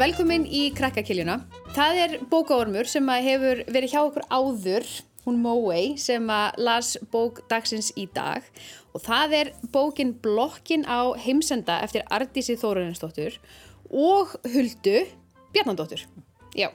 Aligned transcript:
velkomin 0.00 0.46
í 0.48 0.70
krakkakiljuna. 0.72 1.34
Það 1.76 1.98
er 2.00 2.12
bókaormur 2.30 2.88
sem 2.88 3.04
að 3.12 3.26
hefur 3.26 3.58
verið 3.68 3.92
hjá 3.92 3.98
okkur 4.00 4.24
áður, 4.32 4.86
hún 5.26 5.40
Móei, 5.42 5.98
sem 6.00 6.24
að 6.32 6.60
las 6.64 6.94
bók 7.12 7.42
dagsins 7.50 7.90
í 8.00 8.06
dag. 8.14 8.46
Og 8.96 9.02
það 9.04 9.34
er 9.36 9.50
bókin 9.74 10.14
Blokkin 10.24 10.86
á 10.88 11.12
heimsenda 11.20 11.82
eftir 11.84 12.06
Ardísi 12.08 12.56
Þóruninsdóttur 12.60 13.36
og 13.92 14.32
Huldu 14.48 15.02
Bjarnandóttur. 15.52 16.06
Já, 16.56 16.70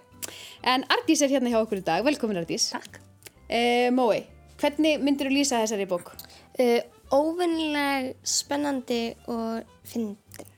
en 0.62 0.86
Ardís 0.94 1.26
er 1.26 1.34
hérna 1.34 1.50
hjá 1.50 1.64
okkur 1.64 1.82
í 1.82 1.88
dag. 1.88 2.05
Velkomin 2.05 2.44
Ardís. 2.44 2.68
Takk. 2.76 3.02
Eh, 3.50 3.89
Móei, 3.96 4.21
hvernig 4.62 5.02
myndir 5.02 5.32
þú 5.32 5.39
lýsa 5.39 5.64
þessari 5.64 5.89
bók? 5.89 6.14
Uh, 6.62 6.78
óvennileg, 7.09 8.14
spennandi 8.22 9.16
og 9.26 9.66
fyndin. 9.88 10.53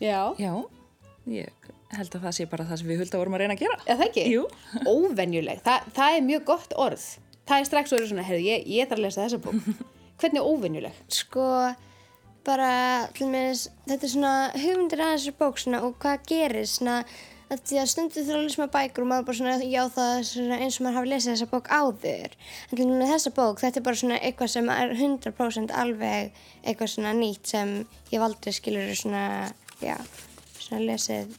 Já. 0.00 0.34
Já, 0.40 0.54
ég 1.28 1.70
held 1.96 2.14
að 2.14 2.26
það 2.26 2.36
sé 2.36 2.46
bara 2.50 2.66
það 2.68 2.80
sem 2.80 2.90
við 2.90 3.02
hulda 3.02 3.20
vorum 3.20 3.36
að 3.36 3.42
reyna 3.42 3.56
að 3.56 3.64
gera. 3.64 3.78
Já, 3.86 3.94
það 3.96 4.06
ekki? 4.06 4.26
Jú. 4.30 4.44
Óvenjuleg, 4.86 5.62
Þa, 5.66 5.76
það 5.96 6.16
er 6.16 6.26
mjög 6.28 6.44
gott 6.52 6.76
orð. 6.78 7.06
Það 7.50 7.56
er 7.56 7.68
strax 7.70 7.94
orðið 7.96 8.12
svona, 8.12 8.26
heyrðu, 8.28 8.46
ég, 8.46 8.68
ég 8.70 8.90
þarf 8.90 9.00
að 9.00 9.06
lesa 9.08 9.24
þessa 9.24 9.40
bók. 9.42 9.88
Hvernig 10.20 10.46
óvenjuleg? 10.46 11.00
Sko, 11.16 11.48
bara, 12.46 12.70
til 13.16 13.28
með 13.32 13.66
þetta 13.88 14.06
er 14.06 14.14
svona 14.14 14.32
hugmyndir 14.54 15.02
að 15.02 15.12
þessu 15.16 15.36
bók 15.40 15.60
svona 15.60 15.82
og 15.86 15.98
hvað 16.02 16.24
gerir 16.30 16.70
svona 16.70 17.00
að 17.50 17.62
því 17.66 17.78
að 17.82 17.88
stundu 17.90 18.22
þurfa 18.22 18.38
að 18.38 18.44
lesa 18.46 18.62
með 18.62 18.72
bækur 18.76 19.02
og 19.04 19.08
maður 19.10 19.26
bara 19.26 19.38
svona, 19.40 19.54
já 19.66 19.80
það 19.90 20.10
er 20.14 20.26
svona 20.28 20.58
eins 20.62 20.76
og 20.78 20.84
maður 20.86 20.98
hafi 21.00 21.10
lesið 21.10 21.32
þessa 21.32 21.50
bók 21.50 21.70
áður. 21.74 22.36
En 22.68 22.78
til 22.78 22.86
með 22.92 23.10
þessa 23.16 23.32
bók, 23.40 23.62
þetta 23.64 23.80
er 23.80 23.86
bara 23.88 24.00
svona 24.04 24.20
eitthvað 24.20 24.52
sem 24.54 24.70
er 24.76 24.94
100% 24.94 25.74
alveg 25.82 26.42
eitthvað 26.62 26.92
svona 26.94 27.14
nýtt 27.18 27.50
sem 27.50 27.72
ég 28.12 28.22
valdi 28.22 28.54
skilur 28.54 28.92
svona, 28.94 29.24
já, 29.82 29.96
svona 30.70 30.86
lesið 30.86 31.34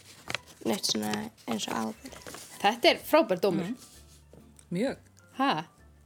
neitt 0.67 0.87
svona 0.91 1.13
eins 1.49 1.67
og 1.71 1.77
áður. 1.77 2.17
Þetta 2.61 2.91
er 2.91 2.99
frábær 3.07 3.39
dómur. 3.41 3.71
Mjög. 4.71 4.99
Ha, 5.39 5.53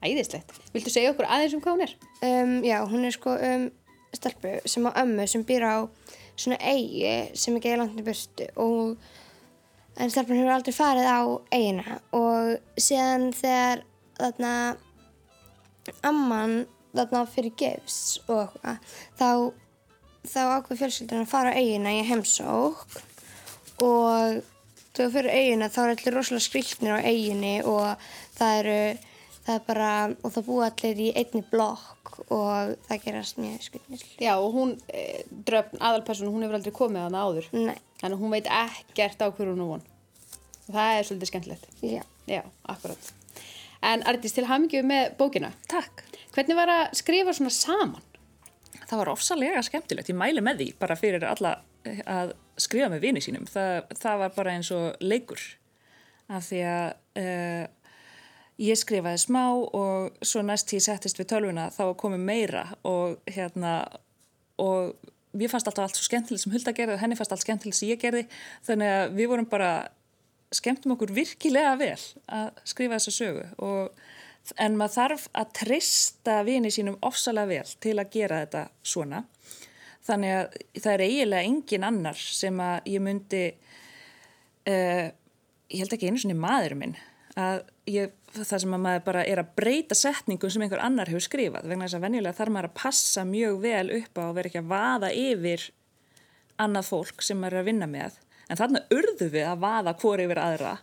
æðislegt. 0.05 0.53
Viltu 0.71 0.93
segja 0.93 1.11
okkur 1.11 1.27
aðeins 1.27 1.57
um 1.57 1.63
hvað 1.65 1.75
hún 1.75 1.87
er? 1.87 1.95
Um, 2.21 2.53
já, 2.63 2.77
hún 2.87 3.09
er 3.09 3.15
sko 3.15 3.35
um 3.35 3.67
stelpu 4.15 4.61
sem 4.69 4.87
á 4.87 4.91
ömmu 5.01 5.27
sem 5.27 5.43
býr 5.43 5.65
á 5.67 5.75
svona 6.35 6.57
eigi 6.63 7.35
sem 7.35 7.57
ekki 7.57 7.73
er 7.73 7.81
langt 7.81 7.99
í 7.99 8.05
burtu 8.05 8.47
og 8.61 8.95
en 9.99 10.11
stelpun 10.11 10.39
hefur 10.39 10.55
aldrei 10.55 10.75
farið 10.75 11.09
á 11.11 11.19
eigina 11.55 11.99
og 12.15 12.79
síðan 12.79 13.29
þegar 13.35 13.83
þarna 14.19 14.53
amman 16.07 16.55
þarna 16.95 17.25
fyrir 17.31 17.55
gefs 17.59 17.99
og 18.27 18.55
eitthvað 18.55 18.95
þá, 19.19 19.29
þá 20.31 20.41
ákveð 20.57 20.81
fjölskyldan 20.81 21.25
að 21.25 21.31
fara 21.31 21.55
á 21.55 21.59
eigina 21.59 21.95
í 21.95 22.03
heimsók 22.07 22.85
og 23.83 24.43
þegar 24.95 25.11
fyrir 25.17 25.33
eigina 25.33 25.71
þá 25.71 25.81
er 25.83 25.93
allir 25.95 26.15
rosalega 26.15 26.45
skriktnir 26.45 26.95
á 26.95 26.99
eiginni 27.03 27.57
og 27.67 28.07
það 28.37 28.59
eru 28.61 28.79
það 29.45 29.55
er 29.55 29.65
bara, 29.67 29.89
og 30.23 30.33
það 30.33 30.47
búa 30.47 30.69
allir 30.69 31.01
í 31.03 31.09
einni 31.19 31.43
blokk 31.51 32.15
og 32.33 32.75
það 32.87 33.03
gerast 33.03 33.41
mjög 33.41 33.65
skriktnir. 33.67 34.05
Já, 34.21 34.33
og 34.39 34.55
hún, 34.55 34.71
e, 34.89 35.25
dröfn, 35.45 35.77
aðalperson, 35.79 36.31
hún 36.33 36.45
hefur 36.45 36.57
aldrei 36.57 36.73
komið 36.73 37.01
að 37.01 37.07
hana 37.09 37.25
áður. 37.27 37.49
Nei, 37.53 37.77
Þannig 37.99 38.17
að 38.17 38.23
hún 38.23 38.33
veit 38.35 38.49
ekkert 38.51 39.21
á 39.23 39.27
hverju 39.29 39.53
hún 39.53 39.61
er 39.63 39.69
von. 39.69 39.85
Og 40.65 40.73
það 40.73 40.95
er 40.95 41.07
svolítið 41.07 41.31
skemmtilegt. 41.31 41.67
já. 41.81 42.01
Já, 42.25 42.41
akkurat. 42.65 43.11
En 43.85 44.01
Ardís, 44.09 44.33
til 44.33 44.47
hamingju 44.49 44.81
með 44.83 45.15
bókina. 45.19 45.51
Takk. 45.69 46.01
Hvernig 46.33 46.57
var 46.57 46.71
að 46.73 46.95
skrifa 46.97 47.33
svona 47.33 47.53
saman? 47.53 48.01
Það 48.85 48.97
var 48.97 49.11
ofsalega 49.13 49.61
skemmtilegt. 49.61 50.09
Ég 50.09 50.17
mæli 50.17 50.41
með 50.41 50.63
því 50.63 50.67
bara 50.79 50.97
fyrir 50.97 51.25
alla 51.29 51.59
að 51.85 52.33
skrifa 52.61 52.89
með 52.91 53.07
vini 53.07 53.23
sínum. 53.23 53.47
Það, 53.49 53.95
það 53.99 54.21
var 54.23 54.35
bara 54.35 54.57
eins 54.57 54.71
og 54.75 55.01
leikur. 55.03 55.41
Af 56.31 56.47
því 56.49 56.61
að 56.65 56.85
uh, 57.21 57.65
ég 58.61 58.79
skrifaði 58.79 59.19
smá 59.25 59.43
og 59.51 60.15
svo 60.25 60.43
næst 60.45 60.71
ég 60.75 60.83
settist 60.83 61.19
við 61.19 61.29
tölvuna 61.33 61.67
þá 61.75 61.81
var 61.89 61.99
komið 61.99 62.23
meira 62.29 62.63
og 62.87 63.19
hérna 63.27 63.75
og 64.61 64.95
mér 65.35 65.51
fannst 65.51 65.67
alltaf 65.67 65.89
allt 65.89 65.99
svo 65.99 66.07
skemmtilegt 66.07 66.45
sem 66.45 66.53
Hulda 66.53 66.73
gerði 66.75 66.95
og 66.95 67.01
henni 67.01 67.17
fannst 67.19 67.35
allt 67.35 67.43
skemmtilegt 67.43 67.79
sem 67.79 67.91
ég 67.91 68.01
gerði 68.01 68.23
þannig 68.67 68.93
að 68.93 69.17
við 69.17 69.31
vorum 69.33 69.49
bara 69.51 69.71
skemmtum 70.55 70.95
okkur 70.95 71.11
virkilega 71.15 71.73
vel 71.79 71.99
að 72.31 72.61
skrifa 72.63 72.99
þessa 72.99 73.15
sögu 73.17 73.45
og, 73.65 74.05
en 74.61 74.77
maður 74.79 74.95
þarf 74.95 75.27
að 75.41 75.53
trista 75.59 76.39
vini 76.47 76.71
sínum 76.71 76.99
ofsalega 77.03 77.49
vel 77.49 77.77
til 77.83 77.97
að 77.99 78.11
gera 78.13 78.43
þetta 78.45 78.67
svona 78.85 79.23
þannig 80.05 80.35
að 80.37 80.57
það 80.79 80.93
er 80.93 81.03
eiginlega 81.07 81.49
engin 81.49 81.87
annar 81.87 82.21
sem 82.21 82.61
að 82.61 82.89
ég 82.93 83.03
myndi 83.03 83.43
uh, 84.69 85.07
ég 85.69 85.81
held 85.81 85.95
ekki 85.95 86.11
einu 86.11 86.21
svona 86.21 86.39
maður 86.39 86.77
minn 86.79 86.97
að 87.35 87.63
ég, 87.91 88.11
það 88.35 88.61
sem 88.63 88.75
að 88.77 88.83
maður 88.85 89.05
bara 89.09 89.23
er 89.27 89.41
að 89.41 89.53
breyta 89.57 89.97
setningum 89.97 90.51
sem 90.51 90.63
einhver 90.63 90.83
annar 90.83 91.09
hefur 91.11 91.25
skrifað. 91.25 91.67
Vegna 91.67 91.87
þess 91.87 91.97
að 91.97 92.05
venjulega 92.05 92.37
þarf 92.37 92.55
maður 92.55 92.69
að 92.69 92.77
passa 92.79 93.25
mjög 93.27 93.57
vel 93.65 93.87
upp 93.97 94.21
á 94.21 94.23
að 94.23 94.35
vera 94.37 94.51
ekki 94.51 94.61
að 94.61 94.69
vaða 94.71 95.09
yfir 95.19 95.65
annað 96.63 96.89
fólk 96.93 97.25
sem 97.25 97.41
maður 97.41 97.57
er 97.57 97.63
að 97.63 97.69
vinna 97.71 97.89
með. 97.91 98.19
En 98.47 98.59
þarna 98.61 98.83
urðu 98.95 99.29
við 99.33 99.49
að 99.49 99.63
vaða 99.65 99.95
hvori 99.99 100.27
yfir 100.29 100.41
aðra 100.45 100.73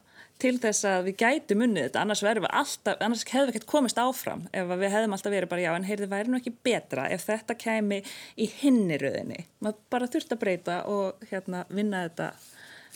til 0.42 0.56
þess 0.62 0.86
að 0.88 1.08
við 1.08 1.18
gæti 1.22 1.56
munnið 1.58 1.86
þetta 1.86 2.02
annars 2.02 2.24
alltaf, 2.26 2.96
annars 2.98 3.22
hefðum 3.28 3.48
við 3.48 3.54
ekkert 3.54 3.70
komist 3.70 4.00
áfram 4.02 4.46
ef 4.50 4.72
við 4.72 4.94
hefðum 4.96 5.14
alltaf 5.16 5.34
verið 5.34 5.52
bara 5.52 5.66
já 5.66 5.70
en 5.76 5.86
heyrði 5.86 6.08
væri 6.10 6.32
nú 6.32 6.40
ekki 6.40 6.54
betra 6.66 7.06
ef 7.14 7.28
þetta 7.28 7.58
kemi 7.58 8.00
í 8.36 8.48
hinniröðinni 8.58 9.44
maður 9.62 9.84
bara 9.94 10.10
þurft 10.10 10.34
að 10.34 10.42
breyta 10.42 10.80
og 10.90 11.28
hérna 11.30 11.62
vinna 11.70 12.06
þetta 12.08 12.32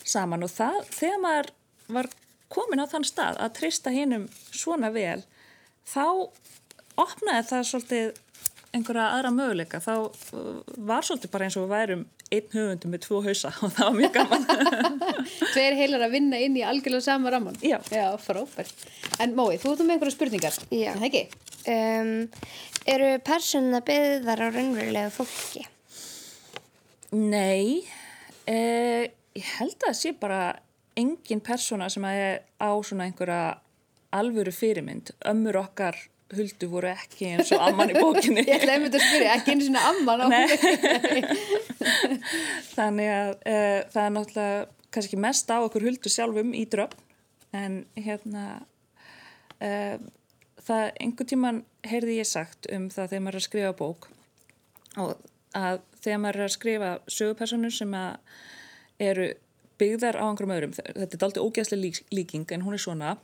saman. 0.05 0.45
Og 0.47 0.53
það, 0.53 0.83
þegar 0.93 1.23
maður 1.23 1.51
var 1.97 2.11
komin 2.53 2.83
á 2.83 2.87
þann 2.91 3.07
stað 3.07 3.41
að 3.43 3.57
trista 3.61 3.93
hinnum 3.95 4.28
svona 4.51 4.93
vel 4.95 5.23
þá 5.87 6.05
opnaði 6.97 7.49
það 7.51 7.67
svolítið 7.71 8.23
einhverja 8.77 9.07
aðra 9.15 9.33
möguleika. 9.34 9.81
Þá 9.81 9.95
uh, 9.97 10.61
var 10.89 11.07
svolítið 11.07 11.33
bara 11.33 11.49
eins 11.49 11.57
og 11.59 11.67
við 11.67 11.75
værum 11.75 12.05
einn 12.35 12.49
höfundum 12.53 12.95
með 12.95 13.05
tvo 13.07 13.21
hausa 13.25 13.53
og 13.65 13.75
það 13.77 13.89
var 13.89 13.99
mjög 14.01 14.17
gaman 14.17 14.47
Tveir 15.53 15.77
heilar 15.79 16.07
að 16.07 16.17
vinna 16.17 16.41
inn 16.43 16.57
í 16.59 16.65
algjörlega 16.67 17.05
sama 17.07 17.33
ramman. 17.33 17.57
Já. 17.65 17.79
Já, 17.93 18.09
frábært. 18.21 18.87
En 19.23 19.37
Mói, 19.39 19.57
þú 19.63 19.73
ert 19.75 19.85
með 19.85 19.97
einhverja 19.97 20.17
spurningar. 20.17 20.59
Já. 20.75 20.91
Er 20.93 21.01
Það 21.01 21.09
ekki? 21.11 21.23
Um, 21.67 22.13
eru 22.87 23.13
persónuna 23.27 23.81
byggðar 23.87 24.43
á 24.43 24.49
raunverulegu 24.55 25.15
fólki? 25.17 25.65
Nei 27.17 27.87
eh, 28.51 29.07
ég 29.37 29.53
held 29.59 29.77
að 29.79 29.89
það 29.89 29.99
sé 30.01 30.13
bara 30.19 30.41
engin 30.99 31.43
persóna 31.45 31.89
sem 31.93 32.05
að 32.07 32.21
er 32.23 32.37
á 32.59 32.71
svona 32.87 33.07
einhverja 33.09 33.57
alvöru 34.17 34.53
fyrirmynd 34.55 35.13
ömmur 35.29 35.59
okkar 35.61 35.99
huldu 36.35 36.69
voru 36.71 36.91
ekki 36.91 37.29
eins 37.35 37.53
og 37.55 37.63
amman 37.63 37.93
í 37.93 37.99
bókinni. 37.99 38.43
Ég 38.43 38.57
ætlaði 38.59 38.75
einmitt 38.75 38.97
að 38.99 39.05
spyrja, 39.05 39.35
ekki 39.37 39.55
einu 39.55 39.69
svona 39.69 39.85
amman 39.93 40.25
á 40.25 40.29
þannig 42.77 43.13
að 43.13 43.31
uh, 43.37 43.81
það 43.93 44.03
er 44.03 44.15
náttúrulega 44.17 44.65
kannski 44.97 45.21
mest 45.21 45.53
á 45.53 45.57
okkur 45.61 45.87
huldu 45.87 46.11
sjálfum 46.11 46.51
í 46.57 46.65
dröfn 46.73 47.05
en 47.57 47.79
hérna 47.95 48.45
uh, 49.63 49.97
það 50.67 50.85
einhver 51.05 51.31
tíman 51.31 51.63
heyrði 51.87 52.19
ég 52.21 52.29
sagt 52.29 52.69
um 52.75 52.91
það 52.93 53.13
þegar 53.13 53.25
maður 53.27 53.39
er 53.39 53.43
að 53.43 53.49
skrifa 53.49 53.73
bók 53.79 54.11
og 54.97 55.17
að 55.57 55.81
þegar 56.03 56.23
maður 56.23 56.41
er 56.41 56.49
að 56.49 56.55
skrifa 56.57 56.93
sögupersonur 57.07 57.75
sem 57.75 57.95
að 57.97 58.17
eru 59.07 59.31
byggðar 59.77 60.17
á 60.17 60.25
einhverjum 60.25 60.55
öðrum, 60.57 60.75
þetta 60.77 61.19
er 61.19 61.25
aldrei 61.27 61.43
ógeðslega 61.45 61.83
lík, 61.83 61.99
líking 62.15 62.53
en 62.55 62.65
hún 62.65 62.77
er 62.77 62.81
svona 62.81 63.17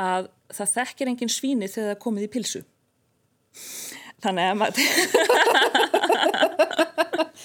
að 0.00 0.28
það 0.54 0.72
þekkir 0.76 1.12
engin 1.12 1.32
svíni 1.32 1.68
þegar 1.70 1.92
það 1.92 2.02
komið 2.04 2.26
í 2.26 2.32
pilsu. 2.36 2.62
Þannig 4.24 4.44
að 4.50 4.56
maður 4.60 4.76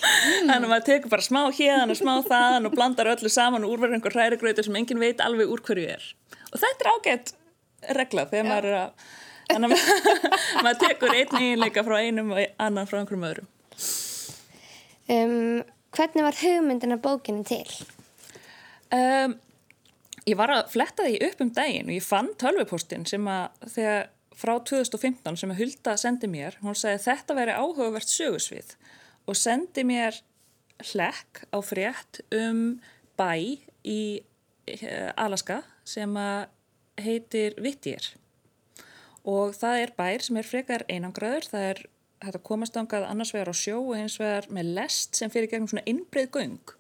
þannig 0.02 0.66
að 0.66 0.70
maður 0.72 0.88
tekur 0.88 1.12
bara 1.12 1.26
smá 1.26 1.42
hérðan 1.58 1.94
og 1.94 2.00
smá 2.00 2.14
þaðan 2.28 2.68
og 2.70 2.76
blandar 2.76 3.12
öllu 3.14 3.32
saman 3.32 3.66
og 3.66 3.74
úrverður 3.76 3.98
einhver 3.98 4.16
hrærigrautur 4.18 4.68
sem 4.68 4.78
engin 4.80 5.02
veit 5.02 5.24
alveg 5.24 5.52
úr 5.52 5.64
hverju 5.66 5.88
er. 5.96 6.06
Og 6.52 6.62
þetta 6.62 6.86
er 6.86 6.92
ágætt 6.96 7.34
regla 7.98 8.28
þegar 8.30 8.48
maður 8.50 8.70
er 8.70 8.78
að 8.80 8.90
þannig 9.52 9.68
að 9.68 9.72
maður, 9.74 10.40
maður 10.66 10.82
tekur 10.86 11.16
einn 11.16 11.38
eiginleika 11.42 11.86
frá 11.88 11.98
einum 12.00 12.34
og 12.36 12.42
annan 12.68 12.90
frá 12.90 13.00
einhverjum 13.02 13.30
öðrum. 13.30 13.50
Um, 15.12 15.64
hvernig 15.92 16.28
var 16.28 16.40
hugmyndin 16.40 16.96
af 16.96 17.04
bókinu 17.04 17.44
til? 17.48 17.66
Um, 18.92 19.36
ég 20.30 20.38
var 20.38 20.54
að 20.54 20.72
fletta 20.74 21.06
því 21.08 21.20
upp 21.28 21.44
um 21.46 21.54
daginn 21.56 21.90
og 21.90 21.96
ég 21.96 22.06
fann 22.06 22.32
tölvupóstinn 22.42 23.08
sem 23.10 23.28
að 23.30 23.70
þegar 23.76 24.10
frá 24.42 24.54
2015 24.66 25.38
sem 25.38 25.54
að 25.54 25.62
Hulda 25.62 25.96
sendi 26.00 26.30
mér, 26.32 26.58
hún 26.64 26.78
sagði 26.78 27.04
þetta 27.06 27.38
veri 27.38 27.56
áhugavert 27.58 28.10
sögusvið 28.10 28.76
og 29.30 29.38
sendi 29.38 29.86
mér 29.88 30.18
hlekk 30.92 31.44
á 31.54 31.58
frétt 31.62 32.22
um 32.34 32.80
bæ 33.20 33.34
í 33.86 34.02
eh, 34.70 35.12
Alaska 35.18 35.62
sem 35.86 36.16
að 36.18 36.50
heitir 37.02 37.58
Whittier. 37.62 38.04
Og 39.28 39.54
það 39.58 39.84
er 39.84 39.96
bær 39.98 40.26
sem 40.26 40.38
er 40.42 40.48
frekar 40.48 40.86
einangraður, 40.90 41.48
það 41.52 41.68
er 41.70 41.82
hægt 42.22 42.38
að 42.38 42.46
komast 42.46 42.78
ángað 42.78 43.08
annars 43.10 43.34
vegar 43.34 43.54
á 43.54 43.56
sjó 43.58 43.80
og 43.82 43.98
hins 43.98 44.18
vegar 44.22 44.48
með 44.54 44.74
lest 44.78 45.18
sem 45.18 45.34
fyrir 45.34 45.50
gegnum 45.52 45.70
svona 45.70 45.86
innbreið 45.90 46.32
göng 46.38 46.74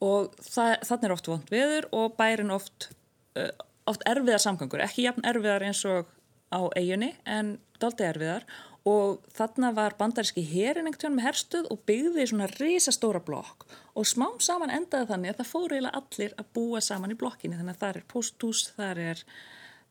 og 0.00 0.32
þannig 0.40 1.04
er 1.06 1.14
oft 1.14 1.28
vond 1.28 1.52
veður 1.52 1.88
og 1.96 2.16
bærin 2.18 2.52
oft, 2.54 2.90
uh, 3.36 3.52
oft 3.90 4.04
erfiðar 4.08 4.42
samgangur, 4.42 4.82
ekki 4.84 5.06
jafn 5.06 5.26
erfiðar 5.28 5.66
eins 5.68 5.84
og 5.88 6.08
á 6.50 6.60
eiginni 6.78 7.14
en 7.28 7.58
daldi 7.82 8.06
erfiðar. 8.08 8.46
Og 8.88 9.18
þarna 9.36 9.74
var 9.76 9.92
bandaríski 9.98 10.40
herin 10.48 10.88
einhvern 10.88 11.18
með 11.18 11.26
herstuð 11.26 11.66
og 11.68 11.82
byggði 11.88 12.24
svona 12.30 12.46
risastóra 12.54 13.20
blokk. 13.20 13.66
Og 13.92 14.08
smám 14.08 14.38
saman 14.40 14.72
endaði 14.72 15.10
þannig 15.10 15.34
að 15.34 15.42
það 15.42 15.50
fóru 15.50 15.76
eiginlega 15.76 16.00
allir 16.00 16.36
að 16.40 16.48
búa 16.56 16.80
saman 16.84 17.12
í 17.12 17.18
blokkinni 17.20 17.58
þannig 17.58 17.76
að 17.76 17.82
það 17.82 17.98
er 18.00 18.06
posthús, 18.14 18.62
það 18.78 19.02
er 19.04 19.22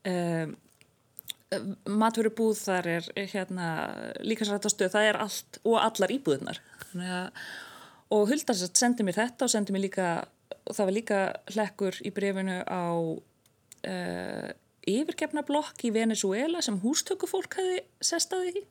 um, 0.09 0.55
maturubúð, 2.01 2.57
það 2.65 2.91
er 2.95 3.09
hérna, 3.35 3.69
líkasrættastöð, 4.25 4.91
það 4.93 5.11
er 5.11 5.21
allt 5.27 5.61
og 5.63 5.79
allar 5.81 6.13
íbúðunar 6.17 6.61
og 8.15 8.25
Huldarsett 8.31 8.79
sendi 8.79 9.05
mér 9.05 9.19
þetta 9.19 9.45
og 9.45 9.53
sendi 9.53 9.75
mér 9.75 9.85
líka, 9.85 10.07
það 10.69 10.85
var 10.85 10.95
líka 10.95 11.19
hlekkur 11.53 11.99
í 12.05 12.11
brefinu 12.15 12.57
á 12.65 12.85
uh, 12.95 14.49
yfirgefna 14.89 15.45
blokk 15.45 15.85
í 15.85 15.93
Venezuela 15.93 16.63
sem 16.65 16.79
hústökufólk 16.81 17.59
hefði 17.59 17.81
sestaði 18.01 18.53
í 18.63 18.67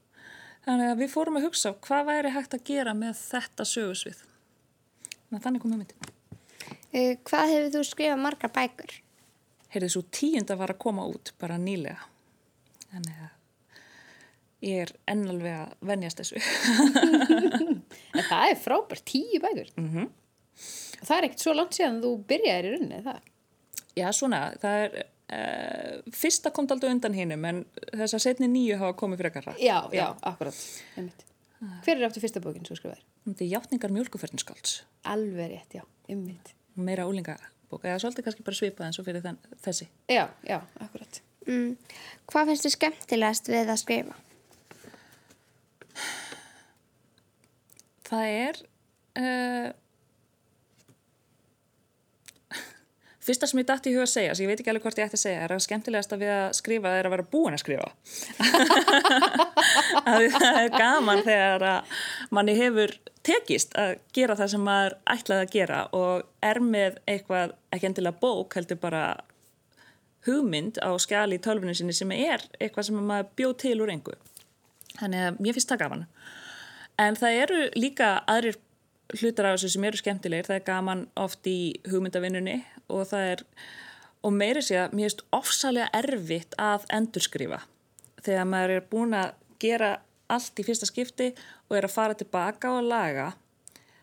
Þannig 0.68 0.90
að 0.90 0.98
við 1.00 1.12
fórum 1.14 1.38
að 1.38 1.44
hugsa 1.46 1.70
hvað 1.86 2.08
væri 2.10 2.30
hægt 2.34 2.54
að 2.56 2.64
gera 2.68 2.92
með 2.92 3.14
þetta 3.22 3.64
sögusvið. 3.64 4.18
Þannig 5.30 5.62
komum 5.62 5.78
við 5.78 5.80
myndin. 5.80 6.10
Uh, 6.92 7.14
hvað 7.28 7.52
hefur 7.54 7.70
þú 7.72 7.84
skrifað 7.88 8.20
margar 8.20 8.52
bækur? 8.52 8.92
Heyrðið 9.72 9.94
svo 9.94 10.02
tíund 10.18 10.52
að 10.52 10.60
var 10.60 10.74
að 10.74 10.80
koma 10.84 11.06
út 11.08 11.32
bara 11.40 11.56
nýlega. 11.62 12.04
Þannig 12.90 13.24
að 13.24 13.32
ég 14.68 14.84
er 14.84 14.92
ennalveg 15.14 15.56
að 15.62 15.88
venjast 15.92 16.20
þessu. 16.20 16.42
en 18.14 18.24
það 18.24 18.52
er 18.52 18.58
frábært, 18.62 19.04
tíu 19.08 19.40
bækur. 19.42 19.70
Mm 19.76 19.90
-hmm. 19.92 20.08
Það 21.04 21.16
er 21.18 21.24
ekkert 21.28 21.44
svo 21.44 21.54
langt 21.54 21.76
síðan 21.76 22.02
þú 22.02 22.10
byrjaðir 22.30 22.64
í 22.64 22.72
rauninni, 22.74 23.02
það? 23.04 23.20
Já, 23.96 24.12
svona. 24.12 24.42
Það 24.62 24.82
er 24.84 25.06
Uh, 25.28 25.98
fyrsta 26.16 26.48
komt 26.56 26.70
aldrei 26.72 26.88
undan 26.88 27.12
hinnum 27.12 27.42
en 27.44 27.58
þess 27.92 28.14
að 28.16 28.22
setni 28.22 28.46
nýju 28.48 28.78
hafa 28.80 28.94
komið 28.96 29.18
fyrir 29.20 29.28
ekkar 29.28 29.58
Já, 29.60 29.74
já, 29.92 30.06
akkurat 30.24 30.56
Hver 31.84 31.98
er 31.98 32.06
aftur 32.06 32.24
fyrsta 32.24 32.40
bókinn 32.40 32.64
sem 32.64 32.78
skrifaður? 32.78 33.02
Þetta 33.26 33.44
er 33.44 33.50
Játningar 33.50 33.92
mjölkuferðinskálds 33.92 34.78
Alveg 35.12 35.52
rétt, 35.52 35.76
já, 35.76 35.84
ymmit 36.08 36.54
Meira 36.80 37.04
úlingabók, 37.10 37.84
eða 37.84 37.98
svolítið 38.00 38.24
kannski 38.24 38.46
bara 38.46 38.60
svipað 38.62 38.88
eins 38.88 39.02
og 39.02 39.08
fyrir 39.10 39.26
þenn, 39.26 39.36
þessi 39.66 39.90
Já, 40.08 40.22
já, 40.48 40.62
akkurat 40.80 41.20
mm. 41.44 41.76
Hvað 42.32 42.48
finnst 42.54 42.68
þið 42.70 42.76
skemmtilegast 42.78 43.52
við 43.52 43.74
að 43.74 43.80
skrifa? 43.84 44.16
Það 48.08 48.26
er 48.32 48.58
uh, 49.20 49.68
Fyrsta 53.28 53.48
sem 53.50 53.60
ég 53.60 53.68
dætti 53.68 53.92
í 53.92 53.96
huga 53.96 54.06
að 54.06 54.14
segja, 54.14 54.34
sem 54.34 54.46
ég 54.46 54.52
veit 54.52 54.62
ekki 54.62 54.72
alveg 54.72 54.86
hvort 54.86 55.00
ég 55.00 55.10
ætti 55.10 55.18
að 55.18 55.24
segja, 55.24 55.44
er 55.44 55.54
að 55.54 55.64
skemmtilegast 55.66 56.14
að 56.16 56.24
við 56.24 56.32
að 56.36 56.46
skrifa 56.56 56.94
er 56.96 57.08
að 57.08 57.14
vera 57.16 57.28
búin 57.34 57.56
að 57.56 57.64
skrifa. 57.64 57.88
að 60.14 60.28
það 60.38 60.60
er 60.62 60.74
gaman 60.74 61.24
þegar 61.26 61.66
að 61.74 61.80
manni 62.34 62.54
hefur 62.56 62.96
tekist 63.28 63.76
að 63.76 63.98
gera 64.16 64.36
það 64.38 64.52
sem 64.54 64.62
maður 64.64 64.94
ætlaði 65.12 65.44
að 65.44 65.54
gera 65.58 65.80
og 65.96 66.14
er 66.48 66.62
með 66.64 67.00
eitthvað, 67.04 67.52
ekki 67.74 67.90
endilega 67.90 68.22
bók, 68.22 68.56
heldur 68.56 68.80
bara 68.80 69.02
hugmynd 70.28 70.80
á 70.80 70.90
skjali 71.00 71.38
í 71.38 71.42
tölfunni 71.42 71.76
sinni 71.76 71.94
sem 71.96 72.10
er 72.14 72.44
eitthvað 72.58 72.88
sem 72.88 72.98
maður 73.10 73.30
bjóð 73.38 73.54
til 73.64 73.76
úr 73.84 73.92
engu. 73.92 74.16
Þannig 74.98 75.26
að 75.26 75.40
mér 75.44 75.56
finnst 75.56 75.72
það 75.72 75.82
gaman. 75.84 76.06
En 76.98 77.14
það 77.18 77.40
eru 77.44 77.58
líka 77.78 78.08
aðrir 78.26 78.58
hlutar 79.16 79.48
af 79.48 79.56
þessu 79.56 79.70
sem 79.74 79.86
eru 79.88 80.00
skemmtilegir, 80.00 80.48
það 80.48 80.58
er 80.58 80.66
gaman 80.66 81.04
oft 81.16 81.46
í 81.48 81.58
hugmyndavinnunni 81.88 82.58
og 82.92 83.06
það 83.08 83.32
er, 83.32 83.44
og 84.26 84.34
meiri 84.34 84.64
sé 84.64 84.80
að 84.82 84.96
mér 84.98 85.08
finnst 85.08 85.24
ofsalega 85.38 85.88
erfitt 85.96 86.56
að 86.60 86.86
endurskrifa. 86.98 87.62
Þegar 88.26 88.48
maður 88.50 88.74
er 88.76 88.88
búin 88.90 89.16
að 89.16 89.36
gera 89.62 89.92
allt 90.28 90.60
í 90.60 90.66
fyrsta 90.66 90.88
skipti 90.88 91.30
og 91.68 91.78
er 91.78 91.86
að 91.88 91.94
fara 91.94 92.18
tilbaka 92.18 92.74
og 92.76 92.88
laga 92.90 93.30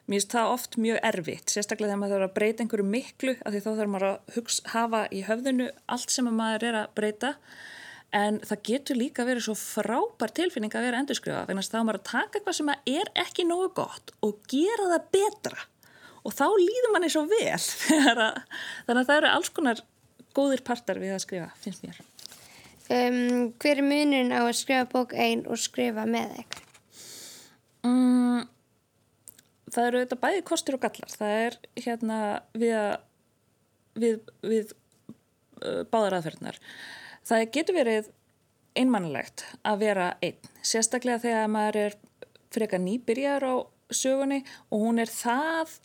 mér 0.06 0.20
finnst 0.20 0.34
það 0.34 0.52
oft 0.56 0.80
mjög 0.82 1.00
erfitt. 1.10 1.52
Sérstaklega 1.52 1.92
þegar 1.92 2.02
maður 2.02 2.16
þarf 2.16 2.30
að 2.30 2.36
breyta 2.40 2.64
einhverju 2.64 2.90
miklu 2.90 3.36
af 3.42 3.54
því 3.54 3.62
þá 3.66 3.72
þarf 3.72 3.92
maður 3.94 4.10
að 4.10 4.36
hugsa, 4.36 4.68
hafa 4.74 5.06
í 5.10 5.24
höfðinu 5.26 5.70
allt 5.92 6.14
sem 6.14 6.30
maður 6.30 6.68
er 6.70 6.78
að 6.84 6.92
breyta 6.98 7.32
en 8.16 8.40
það 8.48 8.62
getur 8.70 9.00
líka 9.00 9.26
verið 9.28 9.48
svo 9.48 9.56
frábær 9.60 10.32
tilfinning 10.36 10.74
að 10.76 10.88
vera 10.88 11.00
endurskrifa 11.04 11.46
þannig 11.50 11.66
að 11.66 11.74
þá 11.74 11.80
maður 11.82 12.00
að 12.00 12.10
taka 12.12 12.40
eitthvað 12.40 12.58
sem 12.60 12.72
er 12.74 13.12
ekki 13.26 13.48
nógu 13.48 13.72
gott 13.82 14.14
og 14.26 14.40
gera 14.52 14.90
það 14.94 15.10
betra. 15.18 15.66
Og 16.26 16.34
þá 16.34 16.46
líður 16.58 16.94
manni 16.94 17.12
svo 17.14 17.26
vel 17.30 17.60
þannig 18.88 19.02
að 19.02 19.08
það 19.10 19.18
eru 19.20 19.32
alls 19.32 19.52
konar 19.54 19.84
góðir 20.36 20.64
partar 20.68 21.00
við 21.02 21.16
að 21.16 21.24
skrifa, 21.26 21.50
finnst 21.64 21.86
mér. 21.86 22.02
Um, 22.86 23.52
Hver 23.62 23.82
er 23.82 23.86
munin 23.86 24.34
á 24.34 24.46
að 24.46 24.58
skrifa 24.60 24.88
bók 24.90 25.16
einn 25.18 25.46
og 25.50 25.60
skrifa 25.62 26.06
með 26.10 26.36
þig? 26.38 26.60
Um, 27.86 28.44
það 29.74 29.88
eru 29.90 30.04
þetta 30.04 30.22
bæði 30.22 30.44
kostur 30.48 30.78
og 30.78 30.86
gallar. 30.86 31.16
Það 31.20 31.40
er 31.46 31.58
hérna 31.82 32.20
við 32.56 32.76
við, 33.96 34.20
við 34.44 34.74
uh, 35.64 35.84
báðar 35.92 36.20
aðferðnar 36.20 36.60
það 37.26 37.48
getur 37.56 37.78
verið 37.80 38.12
einmannlegt 38.76 39.46
að 39.66 39.82
vera 39.86 40.10
einn, 40.26 40.52
sérstaklega 40.66 41.24
þegar 41.24 41.52
maður 41.52 41.82
er 41.86 41.98
frekar 42.56 42.82
nýbyrjar 42.84 43.46
á 43.46 43.56
sögunni 43.94 44.42
og 44.74 44.84
hún 44.84 45.02
er 45.02 45.12
það 45.12 45.78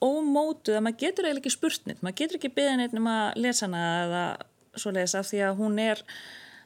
ómótuð 0.00 0.78
að 0.78 0.84
maður 0.86 1.00
getur 1.02 1.26
eiginlega 1.26 1.42
ekki 1.42 1.54
spurtnit, 1.54 2.00
maður 2.00 2.18
getur 2.22 2.40
ekki 2.40 2.52
beðin 2.56 2.84
einnum 2.86 3.08
að 3.10 3.40
lesa 3.44 3.66
hana 3.66 3.84
eða 4.04 4.24
svo 4.80 4.92
lesa 4.94 5.20
af 5.20 5.28
því 5.28 5.44
að 5.44 5.60
hún 5.60 5.78
er, 5.82 6.02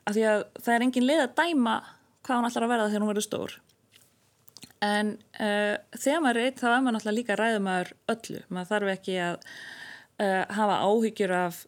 af 0.05 0.17
því 0.17 0.27
að 0.31 0.45
það 0.61 0.75
er 0.75 0.87
engin 0.87 1.09
leið 1.09 1.23
að 1.25 1.37
dæma 1.41 1.77
hvað 2.25 2.41
hún 2.41 2.49
ætlar 2.51 2.67
að 2.67 2.75
verða 2.75 2.91
þegar 2.91 3.05
hún 3.05 3.13
verður 3.13 3.27
stór. 3.29 3.57
En 4.85 5.15
uh, 5.41 5.75
þegar 5.97 6.25
maður 6.25 6.41
er 6.41 6.51
eitt 6.51 6.61
þá 6.61 6.67
er 6.69 6.83
maður 6.85 6.97
náttúrulega 6.99 7.19
líka 7.19 7.39
ræðumæður 7.41 7.93
öllu, 8.15 8.43
maður 8.53 8.71
þarf 8.71 8.93
ekki 8.95 9.17
að 9.25 9.37
uh, 10.21 10.43
hafa 10.59 10.81
áhyggjur 10.85 11.35
af 11.39 11.63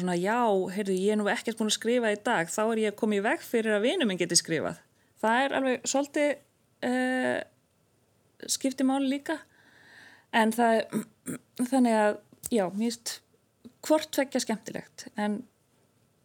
svona 0.00 0.16
já, 0.18 0.40
heyrðu 0.74 0.96
ég 0.96 1.14
er 1.14 1.20
nú 1.20 1.28
ekkert 1.30 1.58
búin 1.58 1.70
að 1.70 1.76
skrifa 1.76 2.12
í 2.14 2.18
dag, 2.24 2.50
þá 2.52 2.62
er 2.64 2.82
ég 2.86 2.98
komið 2.98 3.24
veg 3.26 3.44
fyrir 3.44 3.76
að 3.76 3.86
vinuminn 3.86 4.20
geti 4.20 4.38
skrifað. 4.38 4.80
Það 5.22 5.44
er 5.44 5.56
alveg 5.58 5.88
svolítið 5.92 6.30
uh, 6.88 7.38
skipti 8.56 8.86
máli 8.88 9.10
líka. 9.12 9.38
En 10.32 10.54
það 10.54 10.80
þannig 11.70 11.98
að, 12.00 12.20
já, 12.50 12.64
finnst 12.76 13.16
hvort 13.86 14.18
vekja 14.22 14.42
skemmtilegt. 14.42 15.06
En 15.20 15.42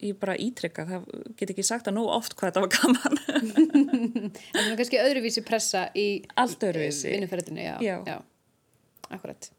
ég 0.03 0.18
bara 0.22 0.38
ítrykka 0.38 0.86
það 0.86 1.06
get 1.39 1.51
ekki 1.53 1.65
sagt 1.65 1.88
að 1.89 1.98
nú 1.98 2.06
oft 2.13 2.38
hvað 2.38 2.51
þetta 2.51 2.63
var 2.63 2.74
gaman. 2.75 3.22
Það 4.53 4.60
er 4.62 4.75
kannski 4.77 5.00
öðruvísi 5.01 5.41
pressa 5.46 5.88
í 5.98 6.08
allt 6.38 6.65
öðruvísi. 6.68 7.10
vinnuferðinu, 7.15 7.63
já, 7.65 7.77
já. 7.82 7.96
já 8.06 8.18
akkurat. 9.10 9.50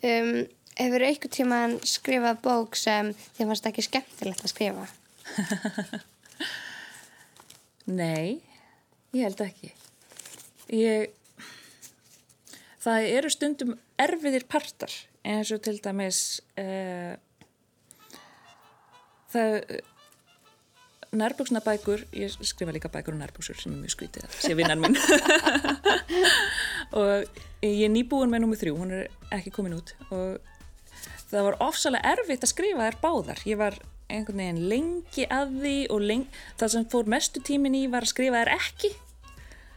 Um, 0.00 0.46
Hefur 0.78 1.02
eitthvað 1.04 1.34
tímaðan 1.36 1.74
skrifað 1.88 2.44
bók 2.44 2.78
sem 2.78 3.10
þið 3.36 3.50
fannst 3.50 3.66
ekki 3.72 3.86
skemmtilegt 3.88 4.44
að 4.46 4.52
skrifa? 4.54 4.86
Nei 8.00 8.40
ég 9.16 9.26
held 9.26 9.40
ekki 9.44 9.72
ég 10.70 11.10
það 12.80 13.08
eru 13.10 13.30
stundum 13.32 13.76
erfiðir 14.00 14.46
partar 14.50 14.92
eins 15.26 15.50
og 15.54 15.62
til 15.64 15.76
dæmis 15.82 16.40
uh, 16.60 17.16
það 19.32 19.80
nærbúksna 21.10 21.62
bækur 21.64 22.04
ég 22.14 22.36
skrifa 22.46 22.74
líka 22.74 22.92
bækur 22.92 23.16
og 23.16 23.22
nærbúksur 23.24 23.58
sem 23.58 23.74
er 23.74 23.82
mjög 23.82 23.96
skvítið 23.96 24.28
að 24.28 24.38
sé 24.44 24.54
vinnan 24.58 24.84
minn 24.84 24.96
og 27.00 27.26
ég 27.66 27.82
er 27.88 27.92
nýbúin 27.92 28.30
með 28.30 28.44
nummið 28.44 28.62
þrjú, 28.62 28.78
hún 28.78 28.94
er 28.94 29.10
ekki 29.34 29.52
komin 29.54 29.74
út 29.80 29.94
og 30.14 30.38
það 31.30 31.46
var 31.48 31.60
ofsalega 31.66 32.14
erfitt 32.14 32.44
að 32.46 32.52
skrifa 32.54 32.88
þær 32.88 32.98
báðar. 33.04 33.44
Ég 33.46 33.60
var 33.60 33.78
einhvern 34.10 34.42
veginn 34.42 34.64
lengi 34.70 35.26
að 35.30 35.54
því 35.62 35.76
og 35.94 36.02
lengi, 36.02 36.42
það 36.58 36.74
sem 36.74 36.90
fór 36.90 37.10
mestu 37.10 37.42
tímin 37.46 37.78
í 37.78 37.86
var 37.90 38.06
að 38.06 38.12
skrifa 38.14 38.42
þær 38.42 38.52
ekki 38.56 38.90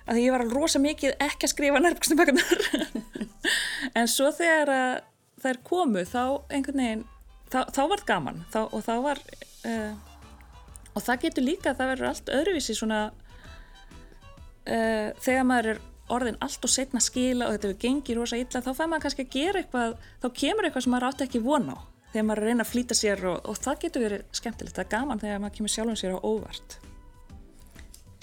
að 0.04 0.18
því 0.18 0.24
ég 0.26 0.34
var 0.34 0.44
alveg 0.44 0.58
rosa 0.58 0.82
mikið 0.84 1.16
ekki 1.24 1.48
að 1.48 1.54
skrifa 1.54 1.82
nærbúksnabækunar 1.84 2.60
en 4.00 4.10
svo 4.12 4.32
þegar 4.36 4.74
er 5.44 5.60
komu 5.68 6.04
þá 6.08 6.24
einhvern 6.52 6.82
veginn 6.82 7.06
þá, 7.52 7.60
þá 7.72 7.82
var 7.92 8.02
það 8.02 8.10
gaman 8.10 8.42
þá, 8.52 8.62
og 8.66 8.84
þá 8.84 8.94
var 9.06 9.22
uh, 9.70 9.94
og 10.94 11.06
það 11.06 11.24
getur 11.26 11.48
líka 11.48 11.72
að 11.72 11.80
það 11.80 11.92
verður 11.94 12.10
allt 12.12 12.34
öðruvísi 12.38 12.78
svona 12.78 13.02
uh, 14.68 15.10
þegar 15.24 15.50
maður 15.50 15.74
er 15.74 15.84
orðin 16.10 16.38
allt 16.44 16.66
og 16.66 16.70
setna 16.70 17.00
skila 17.00 17.48
og 17.48 17.56
þetta 17.56 17.68
við 17.72 17.80
gengir 17.86 18.18
rosa 18.20 18.38
illa 18.38 18.62
þá 18.62 18.74
fær 18.74 18.88
maður 18.92 19.06
kannski 19.06 19.26
að 19.26 19.36
gera 19.38 19.62
eitthvað 19.62 19.98
þá 20.24 20.28
kemur 20.42 20.66
eitthvað 20.66 20.84
sem 20.84 20.92
maður 20.92 21.10
átti 21.10 21.28
ekki 21.28 21.44
vona 21.44 21.78
á 21.78 21.80
þegar 22.14 22.26
maður 22.30 22.44
reyna 22.44 22.64
að 22.64 22.72
flýta 22.74 22.98
sér 22.98 23.26
og, 23.26 23.40
og 23.50 23.58
það 23.58 23.80
getur 23.86 24.04
verið 24.08 24.26
skemmtilegt, 24.32 24.76
það 24.76 24.86
er 24.86 24.92
gaman 24.98 25.24
þegar 25.24 25.40
maður 25.40 25.56
kemur 25.58 25.74
sjálfum 25.76 26.02
sér 26.02 26.18
á 26.18 26.20
óvart 26.22 26.78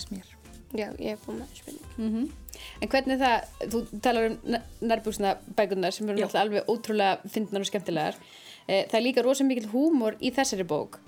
smér 0.01 0.37
Já, 0.71 0.87
ég 1.03 1.17
er 1.17 1.19
búin 1.25 1.41
með 1.41 1.55
spilning. 1.59 1.87
Mm 1.97 2.11
-hmm. 2.15 2.27
En 2.81 2.89
hvernig 2.89 3.15
er 3.15 3.21
það, 3.25 3.71
þú 3.73 4.01
talar 4.03 4.27
um 4.27 4.37
nærbúksna 4.81 5.37
bækunar 5.57 5.93
sem 5.93 6.09
eru 6.09 6.29
alveg 6.39 6.69
ótrúlega 6.69 7.19
fyndnar 7.29 7.61
og 7.61 7.67
skemmtilegar. 7.67 8.15
Eh, 8.69 8.87
Það 8.87 8.95
er 8.95 9.03
líka 9.03 9.23
rosa 9.23 9.45
mikill 9.45 9.71
húmor 9.73 10.15
í 10.21 10.31
þessari 10.31 10.65
bók. 10.65 11.01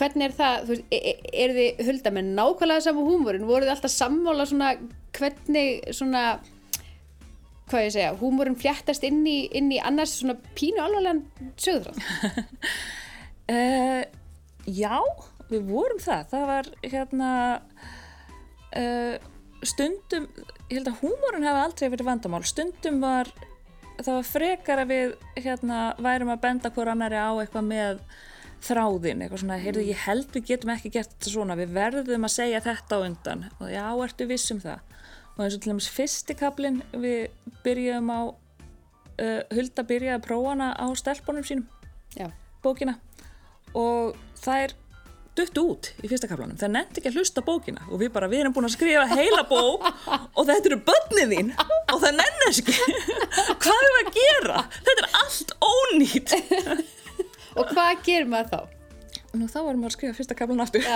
Hvernig 0.00 0.26
er 0.30 0.36
það, 0.36 0.62
þú 0.64 0.72
veist, 0.74 0.84
e- 0.96 1.02
e- 1.10 1.32
eru 1.44 1.56
þið 1.58 1.84
hulda 1.90 2.12
með 2.16 2.30
nákvæmlega 2.38 2.84
sama 2.86 3.04
húmorinn? 3.04 3.48
Voru 3.48 3.66
þið 3.66 3.74
alltaf 3.74 3.92
sammála 3.92 4.46
svona 4.48 4.70
hvernig 5.16 5.90
svona, 5.96 6.22
hvað 7.70 7.84
ég 7.84 7.92
segja, 7.94 8.14
húmorinn 8.20 8.58
fléttast 8.58 9.04
inn 9.06 9.20
í, 9.28 9.42
inn 9.56 9.68
í 9.74 9.80
annars 9.82 10.16
svona 10.20 10.38
pínu 10.56 10.80
alvarlegan 10.82 11.24
sögðráð? 11.60 12.00
Uh, 13.50 14.02
já, 14.82 14.96
við 15.50 15.68
vorum 15.68 16.00
það. 16.02 16.24
Það 16.32 16.46
var 16.54 16.72
hérna 16.86 17.30
uh, 18.80 19.14
stundum, 19.66 20.26
ég 20.70 20.78
held 20.78 20.90
að 20.94 21.00
húmórun 21.04 21.46
hefði 21.46 21.64
aldrei 21.66 21.92
verið 21.92 22.10
vandamál. 22.10 22.42
Stundum 22.48 23.00
var, 23.04 23.30
það 24.00 24.12
var 24.14 24.28
frekar 24.32 24.84
að 24.84 24.92
við 24.94 25.14
hérna 25.44 25.84
værum 26.00 26.32
að 26.32 26.44
benda 26.46 26.72
hver 26.74 26.92
annari 26.94 27.20
á 27.20 27.30
eitthvað 27.36 27.68
með 27.68 28.04
þráðin, 28.64 29.22
eitthvað 29.24 29.42
svona, 29.42 29.58
heyrðu, 29.62 29.84
ég 29.88 30.04
held 30.04 30.34
við 30.34 30.46
getum 30.50 30.72
ekki 30.74 30.92
gert 30.94 31.14
þetta 31.14 31.32
svona, 31.32 31.56
við 31.58 31.74
verðum 31.76 32.26
að 32.28 32.34
segja 32.34 32.62
þetta 32.64 32.98
á 33.00 33.04
undan. 33.06 33.46
Og 33.60 33.72
já, 33.72 33.84
ertu 34.04 34.28
viss 34.30 34.52
um 34.54 34.60
það? 34.62 34.82
Og 35.36 35.44
eins 35.44 35.56
og 35.56 35.62
til 35.62 35.72
dæmis 35.72 35.88
fyrsti 35.94 36.36
kaplinn 36.36 36.82
við 36.92 37.30
byrjuðum 37.64 38.12
á 38.12 38.20
uh, 38.28 39.40
Hulda 39.54 39.86
byrjaði 39.88 40.18
að 40.18 40.26
prófa 40.26 40.52
hana 40.52 40.72
á 40.76 40.86
stelpunum 40.98 41.46
sínum 41.46 41.66
Já. 42.18 42.28
bókina. 42.64 42.98
Og 43.78 44.16
það 44.42 44.66
er 44.66 44.76
dutt 45.38 45.60
út 45.62 45.88
í 46.02 46.08
fyrsta 46.10 46.28
kaplanum, 46.28 46.58
það 46.58 46.72
nefndi 46.74 47.00
ekki 47.00 47.10
að 47.12 47.18
hlusta 47.20 47.44
bókina. 47.46 47.84
Og 47.88 48.00
við 48.02 48.12
bara, 48.14 48.28
við 48.30 48.42
erum 48.42 48.54
búin 48.56 48.66
að 48.68 48.74
skrifa 48.74 49.06
heila 49.08 49.44
bók 49.48 49.86
og 50.36 50.42
þetta 50.48 50.72
eru 50.72 50.80
börnið 50.88 51.34
þín 51.34 51.52
og 51.60 52.02
það 52.02 52.18
nennast 52.18 52.62
ekki. 52.64 52.96
Hvað 53.62 53.86
er 53.86 53.98
að 54.00 54.10
gera? 54.18 54.64
Þetta 54.80 55.06
er 55.06 55.18
allt 55.22 55.54
ónýtt 55.70 56.34
hvað 58.00 58.06
gerir 58.10 58.30
maður 58.32 58.50
þá? 58.54 58.60
Nú 59.30 59.46
þá 59.46 59.60
varum 59.62 59.82
við 59.84 59.86
að 59.86 59.92
skrifa 59.94 60.16
fyrsta 60.18 60.34
kaplan 60.34 60.58
aftur 60.64 60.82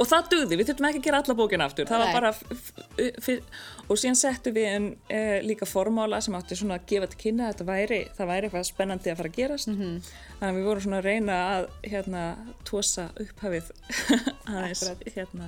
og 0.00 0.06
það 0.08 0.28
dugði, 0.32 0.56
við 0.56 0.66
þurftum 0.70 0.86
ekki 0.88 1.00
að 1.02 1.06
gera 1.06 1.18
alla 1.20 1.34
bókina 1.36 1.66
aftur 1.68 1.84
það 1.88 1.98
Nei. 2.00 2.04
var 2.06 2.16
bara 2.16 2.30
og 3.92 3.96
síðan 4.00 4.16
settum 4.16 4.54
við 4.56 4.66
en, 4.70 4.86
e, 5.12 5.14
líka 5.44 5.68
formála 5.68 6.22
sem 6.24 6.32
átti 6.38 6.56
svona 6.56 6.78
að 6.80 6.86
gefa 6.94 7.06
til 7.12 7.20
kynna 7.26 7.50
þetta 7.52 7.66
væri, 7.68 8.00
það 8.16 8.30
væri 8.32 8.44
eitthvað 8.48 8.64
spennandi 8.70 9.12
að 9.12 9.18
fara 9.20 9.30
að 9.32 9.36
gerast 9.40 9.68
Mhm. 9.72 9.92
þannig 10.40 10.48
að 10.48 10.56
við 10.58 10.64
vorum 10.70 10.84
svona 10.86 11.00
að 11.02 11.08
reyna 11.10 11.34
að 11.52 11.62
hérna, 11.92 12.22
tósa 12.68 13.04
upphafið 13.20 13.66
aðeins 14.48 14.82
hérna 15.16 15.46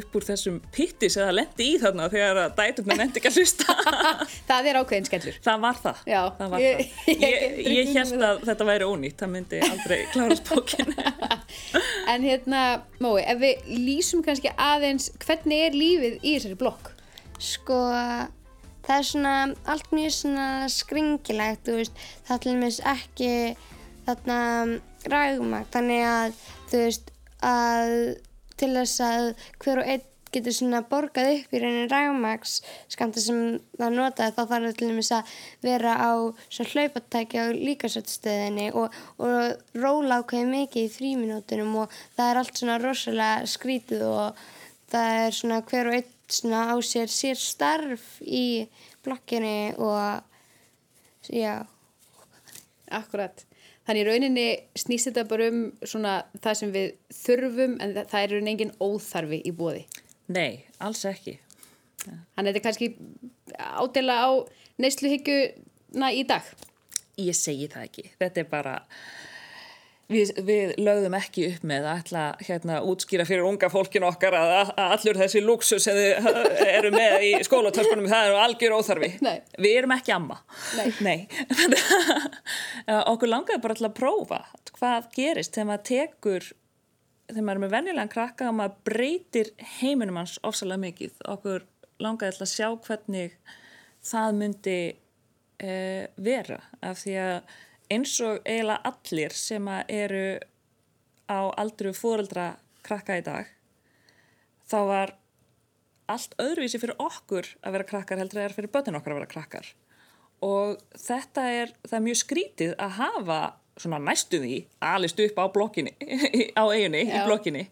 upp 0.00 0.16
úr 0.18 0.24
þessum 0.26 0.56
pittis 0.74 1.16
eða 1.20 1.34
lendi 1.38 1.66
í 1.72 1.78
þarna 1.82 2.08
þegar 2.12 2.40
að 2.44 2.54
dæturna 2.60 2.96
lendi 3.00 3.20
ekki 3.20 3.30
að 3.32 3.38
hlusta 3.40 3.76
það 4.50 4.68
er 4.70 4.78
ákveðin 4.80 5.08
skellur. 5.10 5.38
það 5.44 5.60
var 5.64 5.80
það, 5.84 6.00
Já, 6.12 6.20
það, 6.38 6.52
var 6.54 6.64
ég- 6.64 6.82
það. 7.04 7.24
ég 7.24 7.74
ég, 7.74 7.92
held 7.98 8.26
að 8.28 8.42
þetta 8.50 8.68
væri 8.70 8.88
ónýtt 8.90 9.22
það 9.24 9.32
myndi 9.36 9.60
aldrei 9.70 9.98
klárast 10.14 10.50
bókin 10.52 10.94
En 12.14 12.22
hérna, 12.26 12.62
Mói, 13.02 13.22
ef 13.24 13.38
við 13.40 13.68
lýsum 13.84 14.20
kannski 14.26 14.50
aðeins 14.60 15.08
hvernig 15.24 15.62
er 15.68 15.76
lífið 15.78 16.18
í 16.20 16.34
þessari 16.36 16.58
blokk? 16.60 16.90
Sko, 17.42 17.78
það 18.86 18.98
er 19.00 19.06
svona 19.08 19.32
allt 19.72 19.88
mjög 19.96 20.12
svona 20.18 20.48
skringilegt, 20.70 21.64
þú 21.66 21.78
veist, 21.80 22.02
það 22.28 22.34
er 22.36 22.42
til 22.44 22.52
dæmis 22.54 22.78
ekki 22.92 23.30
þarna 24.06 24.38
rægumagt, 25.14 25.70
þannig 25.74 26.04
að 26.10 26.38
þú 26.70 26.82
veist, 26.84 27.10
að 27.44 27.94
til 28.60 28.72
þess 28.76 29.04
að 29.04 29.30
hver 29.62 29.82
og 29.82 29.94
einn 29.94 30.10
getur 30.34 30.54
svona 30.54 30.80
borgað 30.90 31.30
upp 31.36 31.54
í 31.54 31.60
raunin 31.62 31.90
rægumags 31.90 32.56
skamta 32.90 33.22
sem 33.22 33.58
það 33.78 33.96
notaði 33.98 34.34
þá 34.34 34.40
þarf 34.40 34.64
það 34.66 34.78
til 34.78 34.88
dæmis 34.90 35.10
að 35.14 35.34
vera 35.62 35.92
á 35.94 36.12
hlaupatæki 36.72 37.38
á 37.38 37.46
líkasöldsstöðinni 37.54 38.68
og, 38.74 38.96
og 39.22 39.78
róla 39.78 40.20
ákveði 40.22 40.48
mikið 40.50 40.88
í 40.88 40.92
þrýminútunum 40.96 41.78
og 41.84 41.94
það 42.16 42.30
er 42.30 42.40
allt 42.42 42.60
svona 42.60 42.80
rosalega 42.82 43.52
skrítið 43.54 44.06
og 44.08 44.42
það 44.94 45.20
er 45.20 45.38
svona 45.38 45.60
hver 45.70 45.90
og 45.90 45.98
einn 46.00 46.10
svona 46.34 46.64
á 46.72 46.76
sér 46.82 47.12
sér 47.12 47.38
starf 47.38 48.08
í 48.24 48.66
blokkinni 49.04 49.74
og 49.78 50.24
já, 51.28 51.62
Akkurat. 52.92 53.44
Þannig 53.86 54.02
í 54.02 54.08
rauninni 54.08 54.46
snýst 54.76 55.10
þetta 55.10 55.24
bara 55.28 55.48
um 55.52 55.62
svona 55.84 56.18
það 56.40 56.58
sem 56.60 56.74
við 56.74 56.90
þurfum 57.12 57.78
en 57.80 57.94
það 58.00 58.20
er 58.20 58.34
rauninni 58.34 58.54
engin 58.54 58.76
óþarfi 58.80 59.40
í 59.44 59.52
bóði. 59.56 59.86
nei, 60.26 60.64
alls 60.80 61.04
ekki 61.04 61.38
Þannig 62.04 62.36
að 62.36 62.46
þetta 62.48 62.60
er 62.60 62.64
kannski 62.64 62.88
ádela 63.58 64.16
á 64.20 64.30
neysluhyggjuna 64.82 66.10
í 66.12 66.24
dag. 66.28 66.42
ég 67.16 67.36
segi 67.38 67.68
það 67.70 67.86
ekki, 67.88 68.04
þetta 68.20 68.42
er 68.42 68.48
bara 68.50 68.74
við, 70.10 70.32
við 70.44 70.72
lögðum 70.80 71.16
ekki 71.18 71.46
upp 71.50 71.66
með 71.68 71.86
að 71.88 72.00
ætla 72.02 72.24
hérna 72.44 72.80
útskýra 72.86 73.26
fyrir 73.28 73.46
unga 73.48 73.70
fólkin 73.72 74.06
okkar 74.06 74.36
að, 74.38 74.54
að 74.74 74.96
allur 74.96 75.20
þessi 75.22 75.42
luxus 75.44 75.86
sem 75.86 75.96
þið 75.98 76.64
eru 76.68 76.90
með 76.94 77.26
í 77.28 77.30
skólatöskunum 77.46 78.10
það 78.10 78.30
eru 78.30 78.40
algjör 78.42 78.76
óþarfi 78.78 79.10
Nei. 79.24 79.36
við 79.56 79.78
erum 79.80 79.96
ekki 79.96 80.14
amma 80.16 80.40
Nei. 81.04 81.26
Að 82.84 83.00
okkur 83.14 83.30
langaði 83.30 83.62
bara 83.64 83.78
til 83.78 83.88
að 83.88 83.96
prófa 83.96 84.42
hvað 84.74 85.10
gerist 85.16 85.54
þegar 85.56 85.70
maður 85.70 85.86
tekur 85.90 86.50
þegar 87.30 87.44
maður 87.46 87.54
er 87.56 87.62
með 87.64 87.76
venjulegan 87.78 88.12
krakka 88.12 88.48
og 88.50 88.58
maður 88.58 88.80
breytir 88.90 89.52
heiminum 89.78 90.20
hans 90.20 90.36
ofsalega 90.44 90.84
mikið 90.84 91.22
okkur 91.34 91.64
langaði 92.02 92.36
til 92.36 92.44
að 92.44 92.52
sjá 92.52 92.68
hvernig 92.84 93.38
það 94.04 94.40
myndi 94.40 94.80
uh, 95.64 96.02
vera 96.20 96.60
af 96.84 97.00
því 97.00 97.16
að 97.22 97.54
eins 97.92 98.14
og 98.24 98.40
eiginlega 98.44 98.92
allir 98.92 99.34
sem 99.36 99.68
eru 99.88 100.24
á 101.28 101.40
aldru 101.56 101.92
fóreldra 101.96 102.54
krakka 102.84 103.18
í 103.18 103.24
dag 103.24 103.50
þá 104.68 104.78
var 104.88 105.14
allt 106.10 106.36
öðruvísi 106.40 106.80
fyrir 106.80 107.00
okkur 107.00 107.48
að 107.64 107.76
vera 107.76 107.88
krakkar 107.88 108.20
heldur 108.20 108.44
er 108.44 108.54
fyrir 108.56 108.72
börnin 108.72 108.98
okkar 108.98 109.14
að 109.14 109.20
vera 109.22 109.30
krakkar. 109.30 109.68
Og 110.44 110.80
þetta 111.00 111.44
er, 111.48 111.72
það 111.86 111.98
er 111.98 112.04
mjög 112.04 112.18
skrítið 112.20 112.74
að 112.82 112.96
hafa 112.98 113.38
svona 113.80 114.00
næstu 114.02 114.40
því 114.42 114.58
alist 114.84 115.20
upp 115.24 115.40
á 115.40 115.44
blokkinni, 115.54 115.94
á 116.60 116.64
eiginni, 116.68 117.06
í 117.08 117.22
blokkinni 117.24 117.64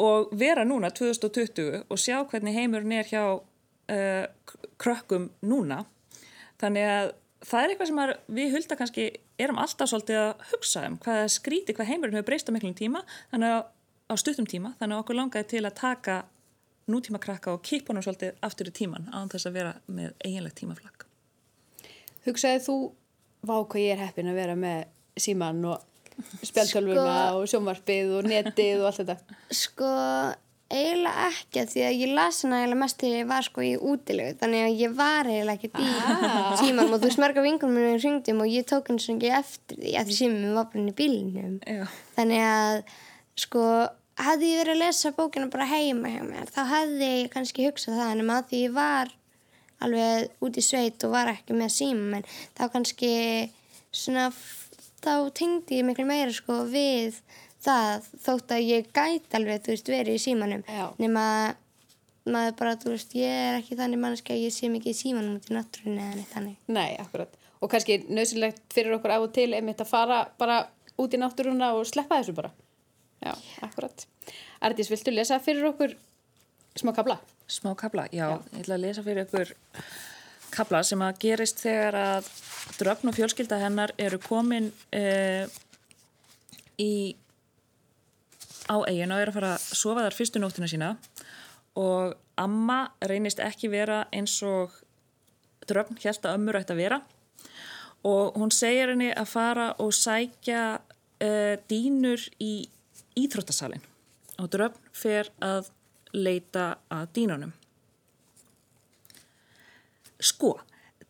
og 0.00 0.32
vera 0.38 0.64
núna 0.66 0.90
2020 0.94 1.86
og 1.90 2.00
sjá 2.00 2.18
hvernig 2.30 2.56
heimurinn 2.56 2.98
er 2.98 3.08
hjá 3.08 3.22
uh, 3.38 4.24
krökkum 4.80 5.30
núna. 5.46 5.84
Þannig 6.60 6.90
að 6.90 7.12
það 7.46 7.62
er 7.62 7.72
eitthvað 7.72 7.90
sem 7.90 8.00
að 8.02 8.14
við 8.38 8.54
hulda 8.56 8.78
kannski 8.80 9.06
erum 9.40 9.60
alltaf 9.62 9.90
svolítið 9.90 10.20
að 10.20 10.46
hugsa 10.52 10.84
um 10.88 10.98
hvað 11.00 11.22
er 11.24 11.32
skríti, 11.32 11.76
hvað 11.76 11.90
heimurinn 11.92 12.18
hefur 12.18 12.28
breyst 12.30 12.50
á 12.50 12.54
miklum 12.54 12.76
tíma 12.76 13.04
þannig 13.32 13.56
að 13.56 13.62
á 14.10 14.14
stuttum 14.20 14.48
tíma 14.50 14.74
þannig 14.80 14.96
að 14.96 15.04
okkur 15.04 15.20
langaði 15.20 15.50
til 15.54 15.64
að 15.64 15.76
taka 15.80 16.16
nútíma 16.90 17.20
krakka 17.22 17.54
og 17.54 17.62
kipa 17.62 17.92
honum 17.92 18.04
svolítið 18.04 18.40
aftur 18.44 18.68
í 18.68 18.74
tíman 18.74 19.08
án 19.14 19.30
þess 19.30 19.48
að 19.48 19.60
vera 19.60 19.76
með 19.86 20.12
eiginlegt 20.26 20.58
tímaflakk 20.60 21.06
Hugsaði 22.26 22.60
þú, 22.66 22.76
vá 23.48 23.54
hvað 23.62 23.84
ég 23.86 23.94
er 23.94 24.02
heppin 24.04 24.28
að 24.28 24.40
vera 24.42 24.56
með 24.58 24.80
síman 25.20 25.62
og 25.70 25.86
spjaldtölvuna 26.44 27.04
Sko- 27.06 27.38
og 27.40 27.48
sjónvarpið 27.48 28.14
og 28.18 28.28
netið 28.28 28.82
og 28.82 28.88
allt 28.90 29.00
þetta. 29.00 29.36
Sko, 29.56 29.90
eiginlega 30.70 31.28
ekki 31.30 31.64
því 31.72 31.82
að 31.88 31.94
ég 32.00 32.12
las 32.14 32.40
hana 32.44 32.58
eiginlega 32.60 32.80
mest 32.84 33.00
þegar 33.02 33.18
ég 33.20 33.28
var 33.30 33.46
sko 33.46 33.62
í 33.66 33.70
útilegu 33.92 34.34
þannig 34.40 34.64
að 34.68 34.80
ég 34.84 34.92
var 35.00 35.30
eiginlega 35.30 35.56
ekki 35.58 35.70
í 35.70 35.88
Ah. 36.00 36.56
símanum 36.60 36.94
og 36.94 37.00
þú 37.02 37.08
veist 37.10 37.22
marga 37.22 37.42
vingunum 37.44 37.74
mér 37.78 37.98
hringdum 38.02 38.42
og 38.44 38.50
ég 38.52 38.66
tók 38.70 38.90
henni 38.90 39.02
svona 39.02 39.18
ekki 39.18 39.32
eftir 39.40 39.80
því 39.82 39.94
að 39.98 40.10
því 40.10 40.18
símanum 40.20 40.54
var 40.60 40.68
bara 40.70 40.82
inn 40.84 40.92
í 40.92 40.96
bílinum 41.00 41.56
Já. 41.66 41.86
þannig 42.18 42.44
að 42.46 42.82
sko 43.44 43.64
hefði 44.20 44.50
ég 44.52 44.60
verið 44.60 44.74
að 44.76 44.82
lesa 44.84 45.12
bókina 45.16 45.50
bara 45.50 45.66
heima 45.70 46.12
hjá 46.14 46.22
mér 46.28 46.50
þá 46.54 46.60
hefði 46.74 47.10
ég 47.22 47.30
kannski 47.34 47.66
hugsað 47.66 47.98
það 47.98 48.12
en 48.20 48.30
að 48.36 48.48
því 48.50 48.62
ég 48.66 48.74
var 48.78 49.12
alveg 49.80 50.30
út 50.44 50.58
í 50.60 50.64
sveit 50.64 51.04
og 51.08 51.14
var 51.14 51.30
ekki 51.32 51.56
með 51.56 51.70
síma 51.72 52.18
en 52.20 52.26
þá 52.58 52.64
kannski 52.74 53.12
svona 53.90 54.26
þá 55.00 55.12
tengdi 55.34 55.78
ég 55.80 55.86
miklu 55.88 56.04
meira 56.04 56.34
sko 56.36 56.58
við 56.68 57.16
það 57.64 58.06
þótt 58.24 58.54
að 58.56 58.68
ég 58.68 58.92
gæti 58.94 59.36
alveg 59.38 59.64
þú 59.64 59.74
veist 59.74 59.90
verið 59.92 60.16
í 60.16 60.22
símanum 60.22 60.64
Já. 60.66 60.86
nema 61.00 61.24
maður 62.30 62.56
bara 62.58 62.76
þú 62.80 62.94
veist 62.94 63.14
ég 63.16 63.36
er 63.48 63.58
ekki 63.60 63.78
þannig 63.78 64.02
mannski 64.02 64.34
að 64.34 64.44
ég 64.44 64.54
sé 64.54 64.70
mikið 64.72 64.92
í 64.92 64.98
símanum 64.98 65.38
út 65.38 65.48
í 65.50 65.56
náttúrunni 65.56 66.04
eða 66.04 66.18
neitt 66.18 66.34
þannig 66.34 66.72
Nei, 66.72 66.90
akkurat. 67.00 67.36
Og 67.60 67.72
kannski 67.72 67.98
nöðsynlegt 68.08 68.62
fyrir 68.72 68.96
okkur 68.96 69.14
af 69.16 69.26
og 69.26 69.34
til 69.36 69.50
einmitt 69.56 69.82
að 69.82 69.90
fara 69.90 70.20
bara 70.40 70.62
út 71.00 71.16
í 71.16 71.20
náttúruna 71.20 71.74
og 71.76 71.88
sleppa 71.88 72.20
þessu 72.20 72.36
bara. 72.36 72.52
Já, 73.20 73.34
akkurat. 73.66 74.06
Ardís, 74.64 74.88
viltu 74.92 75.12
lesa 75.12 75.40
fyrir 75.44 75.66
okkur 75.72 75.96
smá 76.80 76.94
kabla? 76.96 77.18
Smá 77.50 77.74
kabla, 77.76 78.06
já, 78.14 78.28
ég 78.54 78.62
ætla 78.62 78.76
að 78.78 78.84
lesa 78.86 79.04
fyrir 79.04 79.26
ykkur 79.26 79.52
kabla 80.54 80.82
sem 80.86 81.02
að 81.04 81.18
gerist 81.22 81.60
þegar 81.62 81.98
að 82.00 82.30
dröfn 82.78 83.10
og 83.10 83.16
fjölskylda 83.16 83.58
hennar 83.60 83.92
eru 84.00 84.18
komin 84.22 84.70
uh, 84.96 85.44
í 86.80 86.92
á 88.70 88.76
eigin 88.86 89.12
og 89.12 89.22
eru 89.22 89.32
að 89.32 89.38
fara 89.38 89.54
að 89.56 89.66
sofa 89.82 90.04
þar 90.06 90.16
fyrstu 90.16 90.42
nóttina 90.42 90.70
sína 90.70 90.90
og 91.80 92.14
amma 92.40 92.80
reynist 93.10 93.42
ekki 93.42 93.70
vera 93.72 94.04
eins 94.14 94.36
og 94.46 94.74
dröfn 95.70 95.98
held 96.02 96.24
að 96.24 96.36
ömmur 96.38 96.58
ætti 96.60 96.74
að 96.74 96.82
vera 96.84 97.00
og 98.06 98.38
hún 98.38 98.52
segir 98.54 98.92
henni 98.92 99.10
að 99.12 99.28
fara 99.28 99.68
og 99.82 99.92
sækja 99.94 100.64
uh, 100.80 101.54
dýnur 101.70 102.22
í 102.40 102.54
íþróttasalinn 103.20 103.84
og 104.40 104.48
dröfn 104.54 104.90
fer 104.96 105.28
að 105.44 105.68
leita 106.16 106.72
að 106.90 107.10
dýnunum. 107.18 107.52
Sko, 110.20 110.56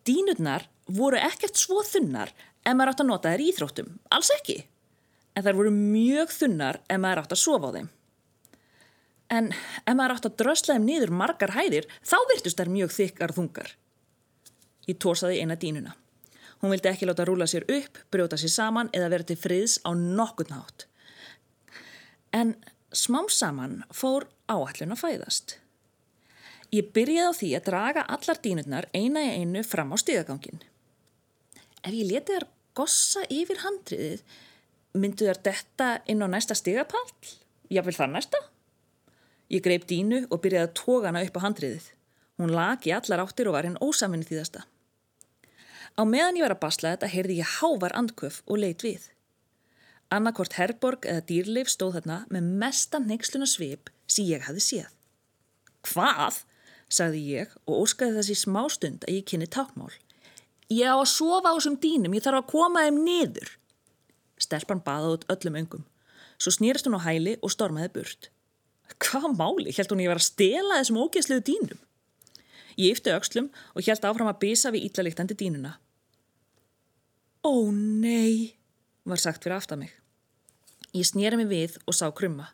dínurnar 0.07 0.67
voru 0.87 1.19
ekkert 1.21 1.59
svo 1.59 1.83
þunnar 1.87 2.33
ef 2.61 2.75
maður 2.75 2.93
átt 2.93 3.03
að 3.05 3.09
nota 3.11 3.33
þær 3.33 3.45
íþróttum, 3.47 3.89
alls 4.13 4.31
ekki. 4.35 4.59
En 5.37 5.47
þær 5.47 5.59
voru 5.59 5.73
mjög 5.75 6.35
þunnar 6.35 6.81
ef 6.91 7.01
maður 7.01 7.23
átt 7.23 7.35
að 7.37 7.43
sofa 7.45 7.71
á 7.71 7.75
þeim. 7.77 7.91
En 9.31 9.53
ef 9.55 9.95
maður 9.95 10.17
átt 10.17 10.29
að 10.29 10.37
drösla 10.43 10.77
þeim 10.77 10.89
niður 10.89 11.15
margar 11.15 11.55
hæðir, 11.55 11.87
þá 12.03 12.17
virtust 12.33 12.59
þær 12.59 12.73
mjög 12.75 12.95
þykkar 12.97 13.35
þungar. 13.37 13.75
Ég 14.91 14.99
tósaði 14.99 15.39
eina 15.43 15.59
dínuna. 15.61 15.95
Hún 16.61 16.75
vildi 16.75 16.91
ekki 16.91 17.07
láta 17.09 17.25
rúla 17.25 17.47
sér 17.49 17.65
upp, 17.73 18.03
brjóta 18.13 18.37
sér 18.41 18.53
saman 18.53 18.91
eða 18.97 19.13
vera 19.15 19.29
til 19.29 19.39
friðs 19.41 19.79
á 19.87 19.95
nokkurn 19.97 20.57
hátt. 20.59 20.87
En 22.37 22.57
smám 22.93 23.31
saman 23.33 23.81
fór 23.95 24.27
áallun 24.51 24.97
að 24.97 25.03
fæðast. 25.05 25.57
Ég 26.75 26.93
byrjaði 26.95 27.31
á 27.31 27.39
því 27.39 27.49
að 27.57 27.67
draga 27.67 28.03
allar 28.15 28.39
dínurnar 28.43 28.87
eina 28.95 29.23
í 29.27 29.41
einu 29.41 29.63
fram 29.67 29.95
á 29.95 29.97
stíðagangin. 29.99 30.61
Ef 31.83 31.95
ég 31.97 32.07
leti 32.07 32.37
þar 32.37 32.47
gossa 32.77 33.25
yfir 33.33 33.65
handriðið, 33.65 34.23
myndu 34.99 35.29
þar 35.29 35.43
detta 35.47 35.91
inn 36.11 36.25
á 36.25 36.29
næsta 36.31 36.57
stígapall? 36.59 37.07
Já, 37.71 37.83
vil 37.87 37.95
það 37.95 38.17
næsta? 38.17 38.41
Ég 39.51 39.63
greip 39.63 39.87
dínu 39.91 40.25
og 40.31 40.43
byrjaði 40.43 40.69
að 40.69 40.77
tóka 40.79 41.11
hana 41.11 41.23
upp 41.27 41.39
á 41.39 41.45
handriðið. 41.47 41.87
Hún 42.41 42.55
lag 42.55 42.87
í 42.87 42.93
allar 42.95 43.23
áttir 43.25 43.51
og 43.51 43.57
var 43.57 43.67
henn 43.69 43.81
ósaminni 43.83 44.27
þýðasta. 44.29 44.65
Á 45.99 46.03
meðan 46.07 46.39
ég 46.39 46.47
var 46.47 46.55
að 46.55 46.63
basla 46.63 46.95
þetta 46.95 47.11
heyrði 47.13 47.41
ég 47.41 47.57
hávar 47.59 47.95
andköf 47.99 48.43
og 48.47 48.63
leitt 48.63 48.85
við. 48.87 49.11
Annarkort 50.11 50.57
Herborg 50.59 51.07
eða 51.07 51.27
Dýrleif 51.27 51.71
stóð 51.71 51.99
þarna 51.99 52.23
með 52.35 52.47
mestan 52.63 53.07
neyksluna 53.11 53.47
svip 53.47 53.91
sem 54.11 54.27
ég 54.27 54.47
hafði 54.47 54.65
séð. 54.67 54.95
Hvað? 55.87 56.45
sagði 56.91 57.21
ég 57.37 57.53
og 57.69 57.85
óskaði 57.85 58.17
þessi 58.19 58.37
smá 58.41 58.65
stund 58.73 59.05
að 59.07 59.21
ég 59.21 59.27
kynni 59.31 59.47
tákmál. 59.47 59.93
Ég 60.71 60.91
á 60.91 60.99
að 60.99 61.11
sofa 61.13 61.53
á 61.53 61.55
þessum 61.55 61.79
dýnum, 61.83 62.15
ég 62.15 62.25
þarf 62.25 62.43
að 62.43 62.51
koma 62.51 62.83
þeim 62.87 62.99
niður. 63.07 63.53
Stelpan 64.41 64.83
baði 64.85 65.15
út 65.17 65.27
öllum 65.33 65.59
öngum. 65.61 65.85
Svo 66.41 66.53
snýrist 66.55 66.89
hún 66.89 66.97
á 66.97 67.05
hæli 67.05 67.37
og 67.45 67.53
stormaði 67.53 67.93
burt. 67.95 68.31
Hvað 68.99 69.37
máli? 69.37 69.71
Hjælt 69.75 69.93
hún 69.93 70.03
ég 70.03 70.11
var 70.11 70.21
að 70.21 70.31
stela 70.31 70.81
þessum 70.81 71.01
ógeðsluðu 71.05 71.45
dýnum? 71.47 71.81
Ég 72.81 72.97
yfti 72.97 73.13
aukslum 73.13 73.51
og 73.75 73.85
hjælt 73.85 74.07
áfram 74.09 74.31
að 74.31 74.41
bisa 74.47 74.73
við 74.73 74.89
íllaliktandi 74.89 75.37
dýnuna. 75.37 75.75
Ó 77.45 77.53
nei, 77.73 78.57
var 79.05 79.21
sagt 79.21 79.45
fyrir 79.45 79.59
aftan 79.59 79.85
mig. 79.85 79.93
Ég 80.97 81.07
snýra 81.07 81.39
mig 81.39 81.49
við 81.51 81.77
og 81.87 81.97
sá 81.97 82.09
krumma. 82.13 82.51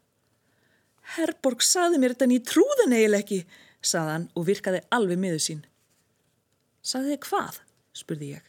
Herborg 1.17 1.63
saði 1.63 2.01
mér 2.03 2.15
þetta 2.15 2.27
en 2.27 2.35
ég 2.35 2.45
trúðan 2.47 2.95
eiginlega 2.97 3.23
ekki, 3.23 3.41
saðan 3.81 4.27
og 4.35 4.49
virkaði 4.49 4.83
alveg 4.95 5.21
miður 5.23 5.43
sín. 5.43 5.63
Saði 6.83 7.15
þið 7.15 7.23
hvað? 7.29 7.61
spurði 7.97 8.33
ég. 8.35 8.49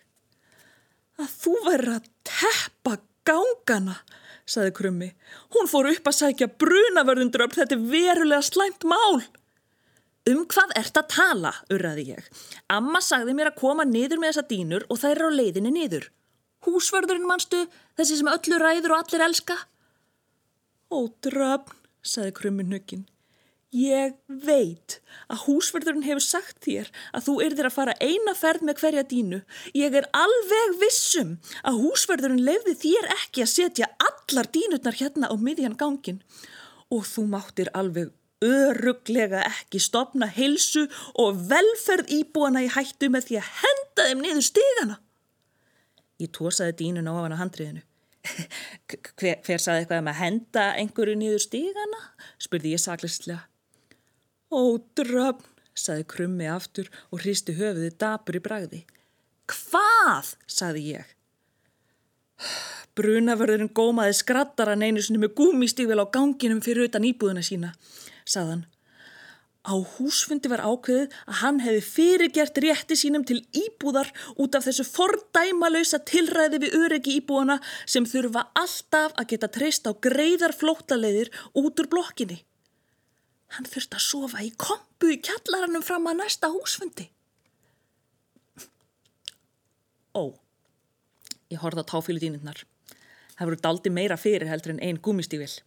Að 1.17 1.29
þú 1.41 1.53
verður 1.65 1.93
að 1.95 2.09
teppa 2.27 2.97
gangana, 3.27 3.97
saði 4.47 4.73
krummi. 4.77 5.09
Hún 5.55 5.69
fór 5.71 5.89
upp 5.91 6.07
að 6.09 6.17
sækja 6.21 6.47
brunavörðundröfn, 6.61 7.59
þetta 7.59 7.75
er 7.77 7.89
verulega 7.91 8.45
slæmt 8.47 8.87
mál. 8.87 9.25
Um 10.27 10.43
hvað 10.51 10.73
ert 10.75 10.97
að 10.99 11.11
tala, 11.13 11.53
urraði 11.71 12.09
ég. 12.11 12.29
Amma 12.73 12.99
sagði 13.03 13.35
mér 13.37 13.53
að 13.53 13.59
koma 13.61 13.85
niður 13.87 14.19
með 14.19 14.33
þessa 14.33 14.47
dýnur 14.49 14.87
og 14.91 14.99
þær 14.99 15.13
eru 15.13 15.29
á 15.31 15.37
leiðinni 15.39 15.71
niður. 15.71 16.09
Húsvörðurinn 16.67 17.27
mannstu, 17.27 17.61
þessi 17.95 18.19
sem 18.19 18.31
öllu 18.31 18.59
ræður 18.59 18.95
og 18.95 19.03
allir 19.05 19.23
elska? 19.29 19.55
Ó, 20.91 21.07
dröfn, 21.23 21.77
saði 22.03 22.33
krummi 22.35 22.65
nöggin. 22.67 23.05
Ég 23.75 24.13
veit 24.31 25.01
að 25.27 25.41
húsverðurinn 25.43 26.05
hefur 26.05 26.23
sagt 26.23 26.61
þér 26.63 26.87
að 27.11 27.25
þú 27.25 27.33
erðir 27.43 27.67
að 27.67 27.75
fara 27.75 27.95
eina 27.99 28.33
ferð 28.37 28.63
með 28.63 28.77
hverja 28.79 29.03
dínu. 29.03 29.39
Ég 29.75 29.97
er 29.99 30.07
alveg 30.15 30.77
vissum 30.79 31.33
að 31.67 31.81
húsverðurinn 31.81 32.45
lefði 32.47 32.77
þér 32.85 33.09
ekki 33.17 33.43
að 33.43 33.51
setja 33.51 33.89
allar 33.99 34.47
dínutnar 34.55 34.95
hérna 34.95 35.27
á 35.27 35.35
miðjan 35.35 35.75
gangin. 35.75 36.21
Og 36.87 37.03
þú 37.03 37.25
máttir 37.33 37.67
alveg 37.75 38.13
öruglega 38.45 39.43
ekki 39.49 39.81
stopna 39.83 40.29
heilsu 40.31 40.85
og 41.19 41.43
velferð 41.49 42.07
íbúana 42.21 42.63
í 42.63 42.71
hættu 42.71 43.11
með 43.11 43.27
því 43.27 43.41
að 43.41 43.51
henda 43.65 44.07
þeim 44.07 44.23
niður 44.23 44.47
stigana. 44.47 44.97
Ég 46.23 46.31
tósaði 46.31 46.77
dínun 46.85 47.11
á 47.11 47.13
hana 47.19 47.41
handriðinu. 47.41 47.83
Hver, 48.87 49.37
hver 49.43 49.61
saði 49.61 49.83
eitthvað 49.83 50.01
um 50.01 50.09
að 50.11 50.19
henda 50.21 50.65
einhverju 50.79 51.19
niður 51.19 51.43
stigana? 51.43 52.01
spurði 52.39 52.73
ég 52.77 52.83
saklistlega. 52.83 53.43
Ó, 54.47 54.79
dröfn, 54.95 55.43
saði 55.75 56.05
krummi 56.07 56.47
aftur 56.47 56.87
og 57.11 57.21
hristi 57.23 57.55
höfuði 57.57 57.91
dapur 57.99 58.37
í 58.39 58.43
bragði. 58.43 58.85
Hvað, 59.51 60.33
saði 60.47 60.85
ég. 60.93 61.11
Brunavörðurinn 62.97 63.73
gómaði 63.75 64.15
skrattaran 64.17 64.85
einu 64.85 65.03
sinni 65.03 65.21
með 65.21 65.35
gúmistífil 65.37 65.99
á 65.99 66.07
ganginum 66.09 66.63
fyrir 66.65 66.87
utan 66.87 67.05
íbúðuna 67.05 67.43
sína, 67.45 67.73
saðan. 68.25 68.65
Á 69.67 69.75
húsfundi 69.75 70.47
var 70.47 70.63
ákveðið 70.63 71.15
að 71.27 71.39
hann 71.41 71.57
hefði 71.59 71.83
fyrirgert 71.83 72.59
rétti 72.63 72.95
sínum 72.95 73.25
til 73.27 73.41
íbúðar 73.51 74.13
út 74.39 74.55
af 74.55 74.63
þessu 74.63 74.85
fordæmalösa 74.87 75.99
tilræði 76.07 76.61
við 76.63 76.77
öryggi 76.85 77.17
íbúana 77.19 77.59
sem 77.83 78.07
þurfa 78.07 78.47
alltaf 78.55 79.17
að 79.19 79.33
geta 79.33 79.51
treyst 79.51 79.89
á 79.89 79.91
greiðar 79.91 80.55
flóttaleiðir 80.55 81.33
út 81.51 81.83
úr 81.83 81.91
blokkinni. 81.91 82.39
Hann 83.55 83.67
þurfti 83.67 83.95
að 83.95 84.03
sofa 84.03 84.43
í 84.43 84.49
kompu 84.59 85.13
í 85.13 85.21
kjallaranum 85.23 85.85
fram 85.85 86.09
að 86.09 86.19
næsta 86.21 86.49
húsfundi. 86.51 87.07
Ó, 90.17 90.33
ég 91.53 91.61
horfði 91.61 91.85
á 91.85 91.89
táfílu 91.91 92.21
dýnirnar. 92.21 92.63
Það 93.37 93.49
voru 93.49 93.59
daldi 93.63 93.93
meira 93.93 94.17
fyrir 94.19 94.49
heldur 94.49 94.73
en 94.73 94.83
einn 94.83 94.99
gúmistífil. 95.03 95.61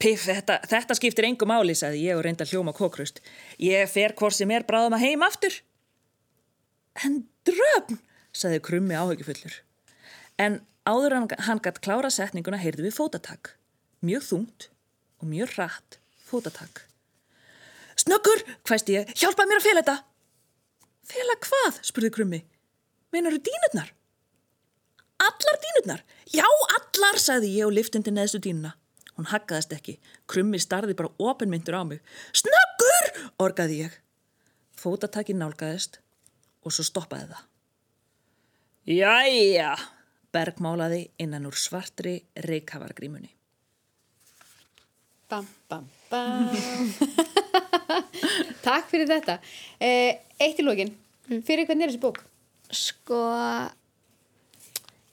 Piff, 0.00 0.24
þetta, 0.24 0.60
þetta 0.70 0.96
skiptir 0.96 1.26
engu 1.28 1.44
máli, 1.48 1.74
sagði 1.76 2.06
ég 2.06 2.16
og 2.16 2.24
reynda 2.24 2.46
hljóma 2.48 2.72
kókrust. 2.76 3.18
Ég 3.60 3.90
fer 3.90 4.14
hvort 4.16 4.36
sem 4.38 4.50
er 4.54 4.64
bráðum 4.68 4.96
að 4.96 5.04
heim 5.04 5.26
aftur. 5.26 5.58
En 7.04 7.24
dröfn, 7.44 7.98
sagði 8.32 8.62
krummi 8.64 8.96
áhugjufullur. 8.96 9.58
En 10.40 10.62
áður 10.88 11.18
hann, 11.18 11.28
hann 11.50 11.60
gætt 11.60 11.82
klára 11.84 12.08
setninguna 12.14 12.62
heyrði 12.62 12.86
við 12.86 12.96
fótatak. 12.96 13.56
Mjög 14.00 14.24
þungt 14.30 14.70
og 15.20 15.28
mjög 15.28 15.58
rætt 15.58 16.00
fótatak. 16.30 16.84
Snöggur, 18.00 18.44
hvæsti 18.64 18.96
ég, 18.96 19.10
hjálpa 19.18 19.44
mér 19.48 19.60
að 19.60 19.66
fela 19.66 19.82
þetta. 19.82 19.96
Fela 21.10 21.36
hvað, 21.44 21.80
spurði 21.84 22.12
krummi. 22.14 22.40
Meinar 23.12 23.34
þú 23.34 23.42
dínutnar? 23.48 23.90
Allar 25.20 25.58
dínutnar? 25.64 26.04
Já, 26.32 26.46
allar, 26.78 27.18
sagði 27.20 27.50
ég 27.58 27.66
og 27.66 27.74
liftundi 27.76 28.14
neðstu 28.14 28.40
dínuna. 28.46 28.76
Hún 29.18 29.28
haggaðist 29.28 29.74
ekki. 29.76 29.98
Krummi 30.30 30.60
starði 30.62 30.96
bara 30.96 31.12
ofinmyndur 31.20 31.76
á 31.76 31.82
mig. 31.84 32.00
Snöggur, 32.32 33.10
orgaði 33.42 33.82
ég. 33.84 33.98
Fótataki 34.80 35.36
nálgæðist 35.36 36.00
og 36.64 36.72
svo 36.72 36.86
stoppaði 36.86 37.28
það. 37.34 37.46
Jæja, 38.90 39.74
bergmálaði 40.32 41.02
innan 41.20 41.44
úr 41.50 41.58
svartri 41.58 42.16
reykhavargrímunni. 42.48 43.34
Bam, 45.28 45.44
bam, 45.68 45.84
bam. 45.84 45.99
Takk 48.66 48.88
fyrir 48.90 49.06
þetta. 49.10 49.38
Eh, 49.78 50.18
eitt 50.42 50.58
í 50.58 50.66
lókin. 50.66 50.90
Fyrir 51.46 51.68
hvernig 51.68 51.86
er 51.86 51.92
þessi 51.92 52.02
bók? 52.02 52.18
Sko, 52.74 53.20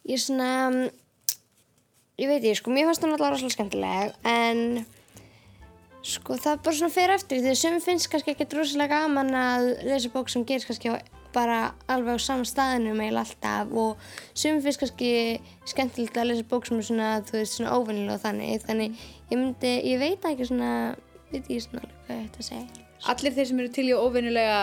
ég 0.09 0.21
svona, 0.21 0.49
ég 2.17 2.29
veit 2.29 2.45
ég, 2.45 2.57
sko, 2.57 2.73
mér 2.73 2.89
fannst 2.89 3.03
hún 3.05 3.13
alltaf 3.13 3.33
rosalega 3.33 3.55
skemmtileg, 3.55 4.13
en 4.25 4.85
sko 6.07 6.37
það 6.39 6.61
bara 6.65 6.79
svona 6.79 6.93
fer 6.93 7.13
eftir 7.13 7.41
því 7.41 7.51
að 7.51 7.59
sem 7.59 7.77
finnst 7.83 8.09
kannski 8.11 8.33
ekki 8.33 8.47
rosalega 8.53 9.01
gaman 9.03 9.31
að 9.37 9.63
lesa 9.89 10.11
bók 10.13 10.31
sem 10.31 10.45
gerist 10.47 10.69
kannski 10.69 10.93
á, 10.93 10.95
bara 11.37 11.59
alveg 11.93 12.17
á 12.17 12.25
sama 12.25 12.47
staðinu 12.49 12.95
meil 12.97 13.19
alltaf 13.21 13.69
og 13.77 14.01
sem 14.33 14.57
finnst 14.63 14.81
kannski 14.81 15.11
skemmtilegt 15.69 16.17
að 16.17 16.31
lesa 16.31 16.47
bók 16.49 16.65
sem 16.67 16.81
er 16.81 16.89
svona, 16.89 17.11
þú 17.29 17.37
veist, 17.37 17.59
svona 17.59 17.77
óvinnilega 17.77 18.17
og 18.17 18.25
þannig, 18.25 18.65
þannig 18.65 19.05
ég 19.29 19.37
myndi, 19.37 19.73
ég 19.91 20.01
veit 20.01 20.27
ekki 20.31 20.49
svona, 20.49 20.73
veit 21.31 21.43
ekki 21.43 21.61
svona 21.67 21.85
alveg 21.85 22.05
hvað 22.07 22.17
ég 22.17 22.27
ætti 22.27 22.43
að 22.43 22.49
segja. 22.51 22.85
Allir 23.13 23.37
þeir 23.37 23.49
sem 23.51 23.63
eru 23.63 23.73
til 23.77 23.87
í 23.87 23.95
óvinnulega 23.95 24.59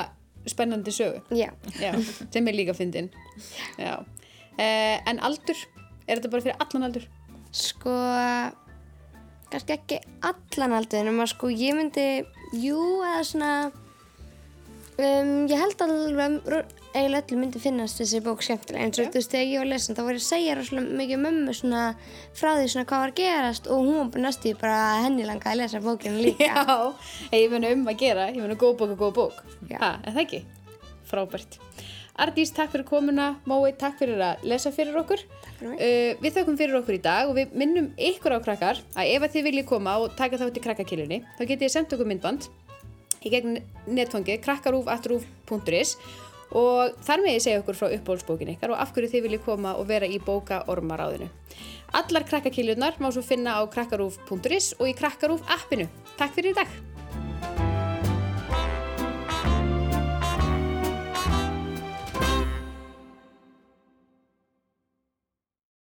spennandi 0.50 0.92
sögu. 0.92 1.22
Já, 1.32 1.52
Já, 1.80 1.92
sem 2.34 2.48
er 2.50 2.58
líka 2.58 2.74
fyndin. 2.76 3.12
Já. 3.78 3.94
Eh, 4.58 4.98
en 5.08 5.22
aldur? 5.24 5.56
Er 6.04 6.18
þetta 6.18 6.30
bara 6.34 6.44
fyrir 6.44 6.60
allan 6.60 6.90
aldur? 6.90 7.06
sko, 7.54 7.94
kannski 9.52 9.76
ekki 9.76 10.00
allan 10.26 10.74
aldrei 10.74 11.04
en 11.04 11.22
sko 11.30 11.50
ég 11.52 11.76
myndi, 11.76 12.06
jú, 12.58 12.80
eða 13.06 13.22
svona 13.28 13.50
um, 14.98 15.30
ég 15.50 15.58
held 15.58 15.84
alveg 15.84 16.48
ro- 16.52 16.64
eiginlega 16.94 17.24
öllum 17.26 17.40
myndi 17.42 17.58
finnast 17.62 17.98
þessi 17.98 18.20
bók 18.22 18.42
skemmtilega 18.46 18.84
eins 18.86 19.00
og 19.02 19.08
þú 19.10 19.18
veist 19.18 19.32
þegar 19.34 19.48
ég 19.50 19.58
var 19.58 19.66
að 19.66 19.72
lesa 19.74 19.94
þá 19.96 20.02
var 20.06 20.14
ég 20.14 20.20
að 20.22 20.26
segja 20.28 20.54
rosalega 20.58 20.98
mikið 21.00 21.22
mömmu 21.24 21.54
svona 21.58 21.82
frá 22.38 22.50
því 22.58 22.68
svona 22.70 22.86
hvað 22.90 23.02
var 23.04 23.12
að 23.14 23.18
gerast 23.22 23.66
og 23.74 23.82
hún 23.88 23.98
var 24.04 24.12
í 24.46 24.54
bara 24.60 24.78
henni 25.02 25.26
langaði 25.26 25.54
að 25.56 25.60
lesa 25.64 25.82
bókinu 25.82 26.22
líka 26.22 26.46
Já, 26.54 26.76
ég 27.34 27.50
mun 27.50 27.66
um 27.72 27.86
að 27.90 27.98
gera, 28.04 28.28
ég 28.30 28.40
að 28.54 28.62
góð 28.62 28.76
bók 28.82 28.94
og 28.94 29.02
góð 29.02 29.14
bók. 29.18 29.42
Ha, 29.74 29.90
er 30.04 30.14
það 30.14 30.22
ekki? 30.26 30.42
Frábært. 31.10 31.58
Ardís, 32.14 32.52
takk 32.54 32.70
fyrir 32.70 32.86
komuna. 32.86 33.32
Mói, 33.50 33.72
takk 33.74 33.96
fyrir 33.98 34.20
að 34.22 34.44
lesa 34.46 34.70
fyrir 34.70 34.94
okkur. 35.00 35.24
fyrir. 35.58 35.72
Uh, 35.74 36.12
við 36.22 36.36
þökkum 36.36 36.58
fyrir 36.60 36.78
okkur 36.78 36.94
í 36.94 37.00
dag 37.02 37.26
og 37.30 37.34
við 37.40 37.56
minnum 37.58 37.88
ykkur 37.98 38.36
á 38.36 38.44
krakkar 38.44 38.78
að 38.94 39.10
ef 39.16 39.26
að 39.26 39.34
þið 39.34 39.46
viljið 39.48 39.66
koma 39.72 39.96
og 39.98 40.14
taka 40.18 40.38
þátt 40.38 40.60
í 40.60 40.62
krakkakilunni, 40.62 41.18
þá 41.34 41.42
getið 41.50 41.72
í 43.24 43.32
gegn 43.32 43.58
netfangi 43.88 44.38
krakkarúf.rúf.is 44.44 45.96
og 46.54 46.94
þar 47.02 47.24
með 47.24 47.36
ég 47.36 47.44
segja 47.44 47.62
okkur 47.62 47.78
frá 47.78 47.88
uppbólsbókin 47.96 48.54
ykkar 48.54 48.74
og 48.74 48.82
af 48.82 48.94
hverju 48.94 49.14
þið 49.14 49.26
viljið 49.26 49.44
koma 49.46 49.74
og 49.80 49.88
vera 49.90 50.06
í 50.06 50.20
bóka 50.22 50.62
ormaráðinu. 50.70 51.30
Allar 51.94 52.26
krakkakiljunar 52.28 52.98
má 53.02 53.10
svo 53.14 53.22
finna 53.26 53.58
á 53.58 53.62
krakkarúf.is 53.70 54.74
og 54.78 54.90
í 54.90 54.96
krakkarúf 54.98 55.46
appinu. 55.50 55.88
Takk 56.18 56.36
fyrir 56.38 56.54
í 56.54 56.58
dag! 56.62 56.93